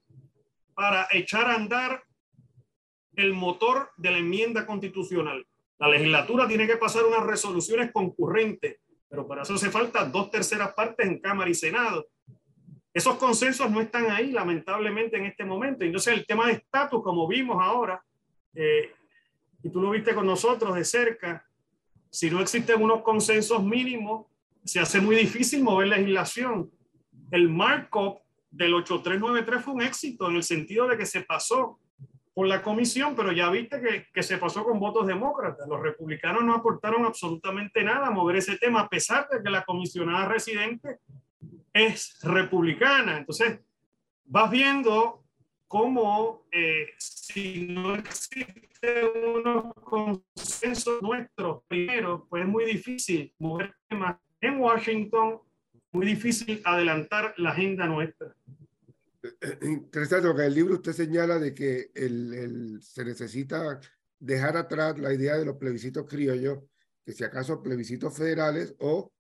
para 0.76 1.08
echar 1.10 1.50
a 1.50 1.56
andar 1.56 2.04
el 3.16 3.34
motor 3.34 3.90
de 3.98 4.12
la 4.12 4.20
enmienda 4.20 4.68
constitucional. 4.68 5.44
La 5.80 5.88
legislatura 5.88 6.48
tiene 6.48 6.68
que 6.68 6.78
pasar 6.78 7.04
unas 7.06 7.26
resoluciones 7.26 7.92
concurrentes 7.92 8.78
pero 9.10 9.26
para 9.26 9.44
eso 9.44 9.54
hace 9.54 9.72
falta 9.72 10.04
dos 10.06 10.30
terceras 10.30 10.74
partes 10.74 11.08
en 11.08 11.20
Cámara 11.20 11.50
y 11.50 11.54
Senado. 11.54 12.08
Esos 12.94 13.16
consensos 13.16 13.72
no 13.72 13.80
están 13.80 14.12
ahí, 14.12 14.32
lamentablemente, 14.32 15.18
en 15.18 15.26
este 15.26 15.46
momento. 15.46 15.86
Entonces, 15.86 16.14
el 16.14 16.26
tema 16.26 16.48
de 16.48 16.54
estatus, 16.54 17.02
como 17.02 17.26
vimos 17.26 17.58
ahora, 17.62 18.04
eh, 18.54 18.92
y 19.68 19.70
tú 19.70 19.82
lo 19.82 19.90
viste 19.90 20.16
con 20.16 20.26
nosotros 20.26 20.76
de 20.76 20.86
cerca, 20.86 21.46
si 22.10 22.30
no 22.30 22.40
existen 22.40 22.82
unos 22.82 23.02
consensos 23.02 23.62
mínimos, 23.62 24.26
se 24.64 24.80
hace 24.80 25.02
muy 25.02 25.18
difícil 25.18 25.62
mover 25.62 25.90
legislación. 25.90 26.72
El 27.32 27.50
markup 27.50 28.20
del 28.50 28.74
8393 28.76 29.64
fue 29.64 29.74
un 29.74 29.82
éxito 29.82 30.30
en 30.30 30.38
el 30.38 30.44
sentido 30.44 30.88
de 30.88 30.98
que 30.98 31.06
se 31.06 31.22
pasó 31.22 31.80
por 32.34 32.48
la 32.48 32.62
comisión, 32.62 33.14
pero 33.14 33.34
ya 33.34 33.50
viste 33.50 33.82
que, 33.82 34.06
que, 34.14 34.24
se 34.24 34.38
pasó 34.38 34.64
con 34.64 34.80
votos 34.80 35.06
demócratas. 35.06 35.68
Los 35.68 35.82
republicanos 35.82 36.46
no 36.46 36.54
aportaron 36.54 37.04
absolutamente 37.04 37.84
nada 37.84 38.08
a 38.08 38.12
mover 38.12 38.38
ese 38.38 38.58
tema, 38.58 38.82
a 38.82 38.90
pesar 38.90 39.28
de 39.30 39.44
que 39.44 39.50
la 39.50 39.66
comisionada 39.66 40.30
residente 40.30 41.00
es 41.74 42.20
republicana. 42.22 43.18
Entonces, 43.18 43.60
vas 44.24 44.50
viendo 44.50 45.26
cómo 45.68 46.46
eh, 46.52 46.88
si 46.98 47.68
no 47.68 47.96
existe 47.96 48.77
unos 49.36 49.74
consensos 49.76 51.02
nuestros 51.02 51.64
primero, 51.68 52.28
pues 52.30 52.44
es 52.44 52.50
muy 52.50 52.66
difícil 52.66 53.34
mover 53.40 53.74
temas 53.88 54.18
en 54.42 54.60
Washington, 54.60 55.40
muy 55.92 56.06
difícil 56.06 56.62
adelantar 56.64 57.34
la 57.38 57.52
agenda 57.52 57.88
nuestra. 57.88 58.36
Interesante, 59.62 60.28
porque 60.28 60.44
en 60.44 60.48
el 60.48 60.54
libro 60.54 60.76
usted 60.76 60.94
señala 60.94 61.40
de 61.40 61.54
que 61.54 61.92
el, 61.96 62.34
el, 62.34 62.82
se 62.82 63.04
necesita 63.04 63.80
dejar 64.20 64.58
atrás 64.58 64.98
la 65.00 65.14
idea 65.14 65.38
de 65.38 65.46
los 65.46 65.58
plebiscitos 65.58 66.06
criollos, 66.08 66.60
que 67.06 67.14
si 67.14 67.24
acaso 67.24 67.62
plebiscitos 67.62 68.16
federales 68.16 68.76
o 68.80 69.12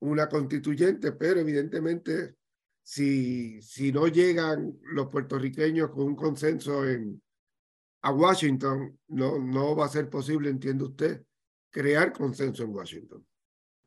una 0.00 0.28
constituyente, 0.28 1.12
pero 1.12 1.40
evidentemente 1.40 2.36
si, 2.82 3.62
si 3.62 3.92
no 3.92 4.08
llegan 4.08 4.78
los 4.82 5.08
puertorriqueños 5.08 5.90
con 5.90 6.04
un 6.04 6.16
consenso 6.16 6.88
en, 6.88 7.22
a 8.02 8.12
Washington, 8.12 8.98
no, 9.08 9.38
no 9.38 9.76
va 9.76 9.86
a 9.86 9.88
ser 9.88 10.10
posible, 10.10 10.50
entiende 10.50 10.84
usted, 10.84 11.22
crear 11.70 12.12
consenso 12.12 12.64
en 12.64 12.74
Washington 12.74 13.24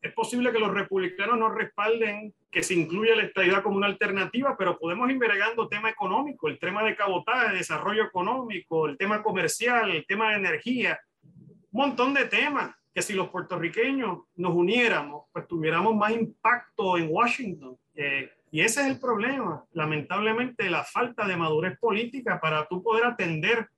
es 0.06 0.14
posible 0.14 0.52
que 0.52 0.60
los 0.60 0.72
republicanos 0.72 1.38
no 1.40 1.50
respalden 1.50 2.32
que 2.52 2.62
se 2.62 2.76
incluya 2.76 3.16
la 3.16 3.24
estabilidad 3.24 3.64
como 3.64 3.78
una 3.78 3.88
alternativa, 3.88 4.56
pero 4.56 4.78
podemos 4.78 5.10
ir 5.10 5.18
bregando 5.18 5.68
tema 5.68 5.90
económico, 5.90 6.48
el 6.48 6.60
tema 6.60 6.84
de 6.84 6.96
cabotaje, 6.96 7.56
desarrollo 7.56 8.04
económico, 8.04 8.86
el 8.86 8.98
tema 8.98 9.24
comercial, 9.24 9.90
el 9.90 10.06
tema 10.06 10.30
de 10.30 10.36
energía, 10.36 11.00
un 11.24 11.82
montón 11.82 12.14
de 12.14 12.26
temas 12.26 12.76
que 12.94 13.02
si 13.02 13.14
los 13.14 13.30
puertorriqueños 13.30 14.20
nos 14.36 14.54
uniéramos, 14.54 15.24
pues 15.34 15.48
tuviéramos 15.48 15.96
más 15.96 16.12
impacto 16.12 16.98
en 16.98 17.08
Washington. 17.10 17.76
Eh, 17.96 18.30
y 18.52 18.62
ese 18.62 18.82
es 18.82 18.88
el 18.88 19.00
problema, 19.00 19.66
lamentablemente, 19.74 20.70
la 20.70 20.84
falta 20.84 21.28
de 21.28 21.36
madurez 21.36 21.80
política 21.80 22.40
para 22.40 22.68
tú 22.68 22.84
poder 22.84 23.06
atender 23.06 23.70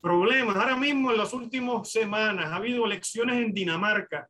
problemas. 0.00 0.56
Ahora 0.56 0.76
mismo, 0.76 1.10
en 1.10 1.18
las 1.18 1.32
últimas 1.32 1.90
semanas, 1.90 2.46
ha 2.46 2.56
habido 2.56 2.86
elecciones 2.86 3.36
en 3.36 3.52
Dinamarca 3.52 4.28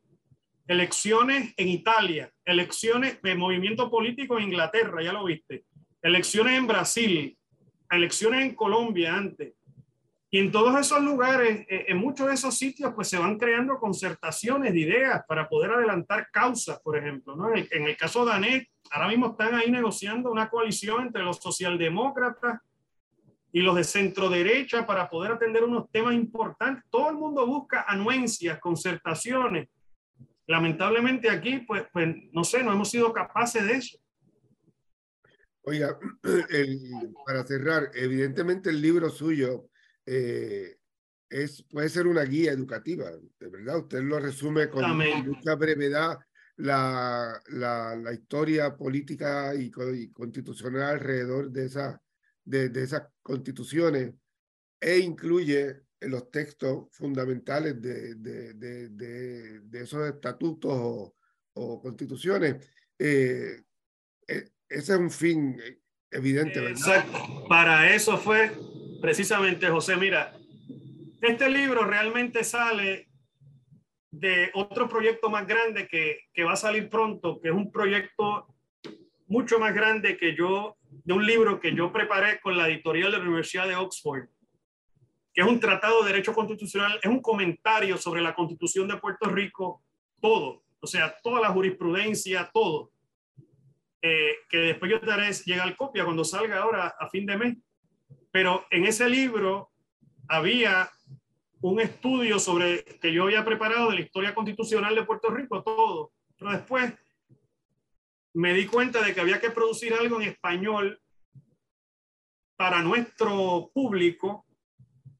elecciones 0.70 1.52
en 1.56 1.68
Italia, 1.68 2.32
elecciones 2.44 3.20
de 3.22 3.34
movimiento 3.34 3.90
político 3.90 4.38
en 4.38 4.44
Inglaterra, 4.44 5.02
ya 5.02 5.12
lo 5.12 5.24
viste, 5.24 5.64
elecciones 6.00 6.56
en 6.56 6.66
Brasil, 6.68 7.38
elecciones 7.90 8.42
en 8.42 8.54
Colombia 8.54 9.16
antes. 9.16 9.52
Y 10.30 10.38
en 10.38 10.52
todos 10.52 10.78
esos 10.78 11.02
lugares, 11.02 11.66
eh, 11.68 11.86
en 11.88 11.96
muchos 11.96 12.28
de 12.28 12.34
esos 12.34 12.56
sitios, 12.56 12.92
pues 12.94 13.08
se 13.08 13.18
van 13.18 13.36
creando 13.36 13.80
concertaciones 13.80 14.72
de 14.72 14.78
ideas 14.78 15.24
para 15.26 15.48
poder 15.48 15.72
adelantar 15.72 16.28
causas, 16.30 16.78
por 16.80 16.96
ejemplo. 16.96 17.34
¿no? 17.34 17.52
En, 17.52 17.88
el, 17.88 17.96
caso 17.96 18.24
de 18.24 18.32
ANEC, 18.32 18.70
ahora 18.92 19.08
mismo 19.08 19.32
están 19.32 19.56
ahí 19.56 19.72
negociando 19.72 20.30
una 20.30 20.48
coalición 20.48 21.08
entre 21.08 21.24
los 21.24 21.38
socialdemócratas 21.38 22.60
y 23.52 23.60
los 23.60 23.76
de 23.76 23.84
centro 23.84 24.28
derecha 24.28 24.86
para 24.86 25.08
poder 25.08 25.32
atender 25.32 25.64
unos 25.64 25.90
temas 25.90 26.14
importantes. 26.14 26.84
Todo 26.90 27.10
el 27.10 27.16
mundo 27.16 27.46
busca 27.46 27.84
anuencias, 27.88 28.58
concertaciones. 28.60 29.68
Lamentablemente 30.46 31.30
aquí, 31.30 31.58
pues, 31.66 31.84
pues 31.92 32.14
no 32.32 32.44
sé, 32.44 32.62
no 32.62 32.72
hemos 32.72 32.90
sido 32.90 33.12
capaces 33.12 33.64
de 33.64 33.72
eso. 33.72 33.98
Oiga, 35.62 35.98
para 37.26 37.44
cerrar, 37.44 37.90
evidentemente 37.94 38.70
el 38.70 38.80
libro 38.80 39.10
suyo 39.10 39.68
eh, 40.06 40.76
es, 41.28 41.62
puede 41.70 41.88
ser 41.88 42.06
una 42.06 42.22
guía 42.22 42.52
educativa, 42.52 43.10
de 43.38 43.48
verdad. 43.48 43.78
Usted 43.78 44.02
lo 44.02 44.18
resume 44.18 44.68
con 44.68 44.96
mucha 45.24 45.54
brevedad 45.54 46.18
la, 46.56 47.40
la, 47.48 47.96
la 47.96 48.12
historia 48.12 48.76
política 48.76 49.54
y, 49.54 49.70
constitucional 49.70 50.94
alrededor 50.94 51.50
de, 51.50 51.66
esa, 51.66 52.02
de, 52.44 52.68
de, 52.68 52.82
esas 52.82 53.04
constituciones 53.30 54.12
e 54.80 54.98
incluye 54.98 55.82
los 56.00 56.30
textos 56.30 56.88
fundamentales 56.90 57.80
de, 57.80 58.14
de, 58.16 58.54
de 59.60 59.80
esos 59.80 60.08
estatutos 60.08 60.72
o, 60.74 61.14
o 61.54 61.80
constituciones. 61.80 62.68
Eh, 62.98 63.62
e, 64.26 64.34
ese 64.68 64.92
es 64.92 64.98
un 64.98 65.10
fin 65.10 65.60
evidente, 66.10 66.60
¿verdad? 66.60 66.72
Exacto. 66.72 67.44
Para 67.48 67.94
eso 67.94 68.18
fue 68.18 68.52
precisamente, 69.00 69.68
José, 69.68 69.96
mira, 69.96 70.32
este 71.20 71.48
libro 71.48 71.84
realmente 71.84 72.44
sale 72.44 73.08
de 74.10 74.50
otro 74.54 74.88
proyecto 74.88 75.30
más 75.30 75.46
grande 75.46 75.86
que, 75.86 76.24
que, 76.32 76.44
va 76.44 76.54
a 76.54 76.56
salir 76.56 76.88
pronto, 76.88 77.40
que 77.40 77.48
es 77.48 77.54
un 77.54 77.70
proyecto 77.70 78.46
mucho 79.28 79.60
más 79.60 79.72
grande 79.72 80.16
que 80.16 80.34
yo, 80.34 80.76
de 80.90 81.12
un 81.12 81.24
libro 81.24 81.60
que 81.60 81.74
yo 81.74 81.92
preparé 81.92 82.40
con 82.40 82.56
la 82.56 82.68
editorial 82.68 83.12
de 83.12 83.18
la 83.18 83.24
Universidad 83.24 83.68
de 83.68 83.76
Oxford, 83.76 84.28
que 85.32 85.42
es 85.42 85.46
un 85.46 85.60
tratado 85.60 86.02
de 86.02 86.12
derecho 86.12 86.34
constitucional, 86.34 86.98
es 87.02 87.08
un 87.10 87.22
comentario 87.22 87.96
sobre 87.96 88.20
la 88.20 88.34
constitución 88.34 88.88
de 88.88 88.96
Puerto 88.96 89.28
Rico, 89.28 89.82
todo, 90.20 90.64
o 90.80 90.86
sea, 90.86 91.14
toda 91.22 91.40
la 91.40 91.50
jurisprudencia, 91.50 92.50
todo. 92.52 92.90
Eh, 94.02 94.34
que 94.48 94.56
después 94.56 94.90
yo 94.90 95.00
te 95.00 95.12
haré 95.12 95.30
llegar 95.44 95.76
copia 95.76 96.04
cuando 96.04 96.24
salga 96.24 96.62
ahora 96.62 96.94
a 96.98 97.08
fin 97.08 97.26
de 97.26 97.36
mes. 97.36 97.56
Pero 98.32 98.64
en 98.70 98.86
ese 98.86 99.08
libro 99.08 99.70
había 100.26 100.90
un 101.60 101.80
estudio 101.80 102.38
sobre 102.38 102.84
que 102.84 103.12
yo 103.12 103.24
había 103.24 103.44
preparado 103.44 103.90
de 103.90 103.96
la 103.96 104.00
historia 104.00 104.34
constitucional 104.34 104.94
de 104.94 105.04
Puerto 105.04 105.28
Rico, 105.30 105.62
todo. 105.62 106.12
Pero 106.38 106.52
después 106.52 106.94
me 108.34 108.54
di 108.54 108.66
cuenta 108.66 109.02
de 109.02 109.14
que 109.14 109.20
había 109.20 109.40
que 109.40 109.50
producir 109.50 109.92
algo 109.94 110.20
en 110.20 110.28
español 110.28 111.00
para 112.56 112.82
nuestro 112.82 113.70
público 113.72 114.46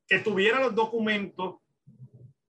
que 0.07 0.19
tuviera 0.19 0.61
los 0.61 0.75
documentos, 0.75 1.57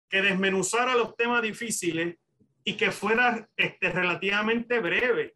que 0.09 0.21
desmenuzara 0.21 0.95
los 0.95 1.15
temas 1.15 1.41
difíciles 1.41 2.17
y 2.63 2.75
que 2.77 2.91
fuera 2.91 3.47
este, 3.55 3.89
relativamente 3.91 4.79
breve. 4.79 5.35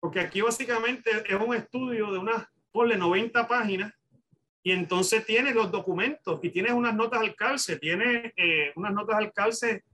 Porque 0.00 0.20
aquí 0.20 0.40
básicamente 0.40 1.10
es 1.26 1.40
un 1.40 1.54
estudio 1.54 2.12
de 2.12 2.18
unas 2.18 2.46
ponle 2.72 2.96
90 2.96 3.48
páginas 3.48 3.92
y 4.62 4.72
entonces 4.72 5.24
tienes 5.24 5.54
los 5.54 5.70
documentos 5.70 6.38
y 6.42 6.50
tienes 6.50 6.72
unas 6.72 6.94
notas 6.94 7.20
al 7.20 7.34
calce, 7.34 7.78
tienes 7.78 8.32
eh, 8.36 8.72
unas 8.76 8.92
notas 8.92 9.16
al 9.16 9.32
calce 9.32 9.84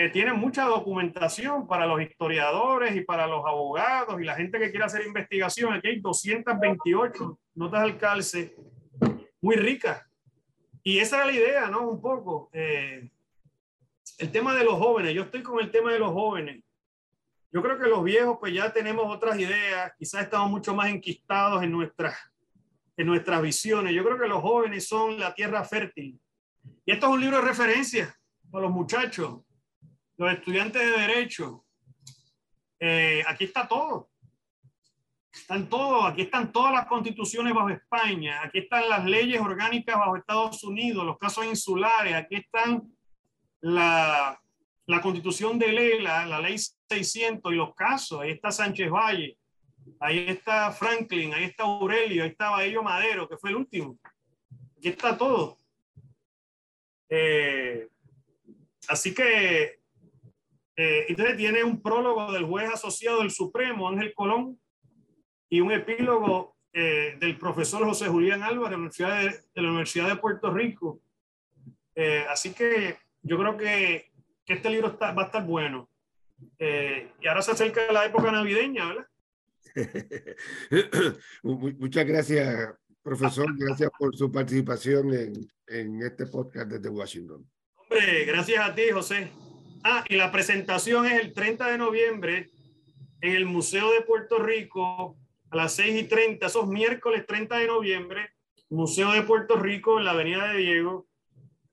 que 0.00 0.08
tienen 0.08 0.36
mucha 0.36 0.64
documentación 0.64 1.66
para 1.66 1.84
los 1.84 2.00
historiadores 2.00 2.96
y 2.96 3.02
para 3.02 3.26
los 3.26 3.44
abogados 3.44 4.18
y 4.18 4.24
la 4.24 4.34
gente 4.34 4.58
que 4.58 4.70
quiere 4.70 4.86
hacer 4.86 5.06
investigación. 5.06 5.74
Aquí 5.74 5.88
hay 5.88 6.00
228 6.00 7.38
notas 7.56 7.80
al 7.82 7.98
calce 7.98 8.56
muy 9.42 9.56
ricas. 9.56 10.02
Y 10.82 11.00
esa 11.00 11.16
era 11.16 11.26
la 11.26 11.32
idea, 11.32 11.66
¿no? 11.68 11.86
Un 11.86 12.00
poco. 12.00 12.48
Eh, 12.54 13.10
el 14.16 14.32
tema 14.32 14.54
de 14.54 14.64
los 14.64 14.78
jóvenes, 14.78 15.12
yo 15.12 15.24
estoy 15.24 15.42
con 15.42 15.60
el 15.60 15.70
tema 15.70 15.92
de 15.92 15.98
los 15.98 16.12
jóvenes. 16.12 16.64
Yo 17.52 17.60
creo 17.60 17.78
que 17.78 17.88
los 17.88 18.02
viejos 18.02 18.38
pues 18.40 18.54
ya 18.54 18.72
tenemos 18.72 19.04
otras 19.14 19.38
ideas, 19.38 19.92
quizás 19.98 20.22
estamos 20.22 20.50
mucho 20.50 20.74
más 20.74 20.88
enquistados 20.88 21.62
en 21.62 21.72
nuestras, 21.72 22.16
en 22.96 23.06
nuestras 23.06 23.42
visiones. 23.42 23.92
Yo 23.92 24.02
creo 24.02 24.18
que 24.18 24.28
los 24.28 24.40
jóvenes 24.40 24.88
son 24.88 25.20
la 25.20 25.34
tierra 25.34 25.62
fértil. 25.62 26.18
Y 26.86 26.90
esto 26.90 27.06
es 27.06 27.12
un 27.12 27.20
libro 27.20 27.36
de 27.36 27.48
referencia 27.48 28.16
para 28.50 28.62
los 28.62 28.72
muchachos, 28.72 29.40
los 30.20 30.34
estudiantes 30.34 30.82
de 30.82 31.00
derecho. 31.00 31.64
Eh, 32.78 33.24
aquí 33.26 33.44
está 33.44 33.66
todo. 33.66 34.10
Están 35.32 35.66
todos, 35.70 36.04
aquí 36.04 36.22
están 36.22 36.52
todas 36.52 36.74
las 36.74 36.86
constituciones 36.86 37.54
bajo 37.54 37.70
España, 37.70 38.42
aquí 38.42 38.58
están 38.58 38.88
las 38.88 39.04
leyes 39.06 39.40
orgánicas 39.40 39.96
bajo 39.96 40.16
Estados 40.16 40.62
Unidos, 40.64 41.06
los 41.06 41.16
casos 41.18 41.46
insulares, 41.46 42.14
aquí 42.14 42.34
están 42.34 42.82
la, 43.60 44.38
la 44.86 45.00
constitución 45.00 45.58
de 45.58 45.72
Lela, 45.72 46.26
la 46.26 46.40
ley 46.40 46.56
600 46.58 47.52
y 47.52 47.54
los 47.54 47.74
casos, 47.74 48.20
ahí 48.20 48.32
está 48.32 48.50
Sánchez 48.50 48.90
Valle, 48.90 49.38
ahí 50.00 50.26
está 50.28 50.72
Franklin, 50.72 51.32
ahí 51.32 51.44
está 51.44 51.62
Aurelio, 51.62 52.24
ahí 52.24 52.30
está 52.30 52.50
Baello 52.50 52.82
Madero, 52.82 53.28
que 53.28 53.38
fue 53.38 53.50
el 53.50 53.56
último. 53.56 53.98
Aquí 54.76 54.88
está 54.88 55.16
todo. 55.16 55.56
Eh, 57.08 57.88
así 58.88 59.14
que, 59.14 59.79
eh, 60.76 61.06
entonces 61.08 61.36
tiene 61.36 61.64
un 61.64 61.82
prólogo 61.82 62.32
del 62.32 62.44
juez 62.44 62.70
asociado 62.70 63.20
del 63.20 63.30
Supremo, 63.30 63.88
Ángel 63.88 64.14
Colón, 64.14 64.58
y 65.48 65.60
un 65.60 65.72
epílogo 65.72 66.56
eh, 66.72 67.16
del 67.18 67.36
profesor 67.36 67.84
José 67.84 68.06
Julián 68.08 68.42
Álvarez 68.42 68.70
de 68.70 68.70
la 68.70 68.76
Universidad 68.76 69.20
de, 69.20 69.30
de 69.54 69.62
la 69.62 69.68
Universidad 69.68 70.08
de 70.08 70.16
Puerto 70.16 70.52
Rico. 70.52 71.00
así 72.28 72.54
que 72.54 72.96
yo 73.22 73.36
creo 73.36 73.56
que 73.56 74.10
este 74.52 74.70
libro 74.70 74.88
está, 74.88 75.12
va 75.12 75.22
a 75.22 75.26
estar 75.26 75.44
bueno. 75.44 75.88
Eh, 76.58 77.12
y 77.20 77.26
ahora 77.26 77.42
se 77.42 77.52
acerca 77.52 77.92
la 77.92 78.06
época 78.06 78.32
navideña, 78.32 78.86
¿verdad? 78.86 79.06
Muchas 81.42 82.06
gracias, 82.06 82.74
profesor. 83.02 83.46
Gracias 83.56 83.90
por 83.98 84.16
su 84.16 84.30
participación 84.32 85.12
en, 85.14 85.50
en 85.66 86.02
este 86.02 86.26
podcast 86.26 86.70
desde 86.70 86.88
Washington. 86.88 87.48
Hombre, 87.76 88.24
gracias 88.24 88.68
a 88.68 88.74
ti, 88.74 88.82
José. 88.92 89.30
Ah, 89.82 90.04
y 90.08 90.16
la 90.16 90.30
presentación 90.30 91.06
es 91.06 91.20
el 91.20 91.32
30 91.32 91.66
de 91.68 91.78
noviembre 91.78 92.50
en 93.20 93.34
el 93.34 93.46
Museo 93.46 93.90
de 93.92 94.02
Puerto 94.02 94.38
Rico 94.38 95.16
a 95.50 95.56
las 95.56 95.72
6 95.74 96.02
y 96.02 96.04
30, 96.04 96.46
esos 96.46 96.68
miércoles 96.68 97.26
30 97.26 97.56
de 97.56 97.66
noviembre, 97.66 98.30
Museo 98.68 99.10
de 99.12 99.22
Puerto 99.22 99.56
Rico 99.56 99.98
en 99.98 100.04
la 100.04 100.12
Avenida 100.12 100.52
de 100.52 100.58
Diego, 100.58 101.08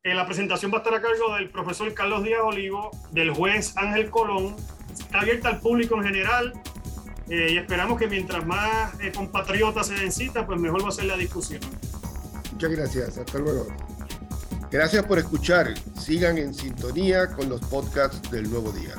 eh, 0.08 0.16
la 0.16 0.26
presentación 0.26 0.72
va 0.72 0.78
a 0.78 0.80
estar 0.80 0.94
a 0.94 1.02
cargo 1.02 1.36
del 1.36 1.50
profesor 1.50 1.94
Carlos 1.94 2.24
Díaz 2.24 2.40
Olivo, 2.42 2.92
del 3.12 3.32
juez 3.32 3.76
Ángel 3.76 4.10
Colón. 4.10 4.56
Está 4.90 5.20
abierta 5.20 5.50
al 5.50 5.60
público 5.60 5.98
en 5.98 6.04
general 6.04 6.54
eh, 7.28 7.50
y 7.52 7.58
esperamos 7.58 8.00
que 8.00 8.08
mientras 8.08 8.46
más 8.46 8.98
eh, 9.02 9.12
compatriotas 9.14 9.88
se 9.88 9.96
den 9.96 10.14
cita, 10.14 10.48
pues 10.48 10.62
mejor 10.62 10.84
va 10.86 10.90
a 10.90 10.92
ser 10.94 11.06
la 11.06 11.18
discusión. 11.18 11.60
Muchas 12.54 12.72
gracias. 12.72 13.18
Hasta 13.18 13.38
luego. 13.38 13.68
Gracias 14.70 15.06
por 15.06 15.18
escuchar. 15.18 15.74
Sigan 15.98 16.38
en 16.38 16.54
sintonía 16.54 17.28
con 17.28 17.48
los 17.48 17.62
podcasts 17.62 18.30
del 18.32 18.50
Nuevo 18.50 18.72
Día. 18.72 18.96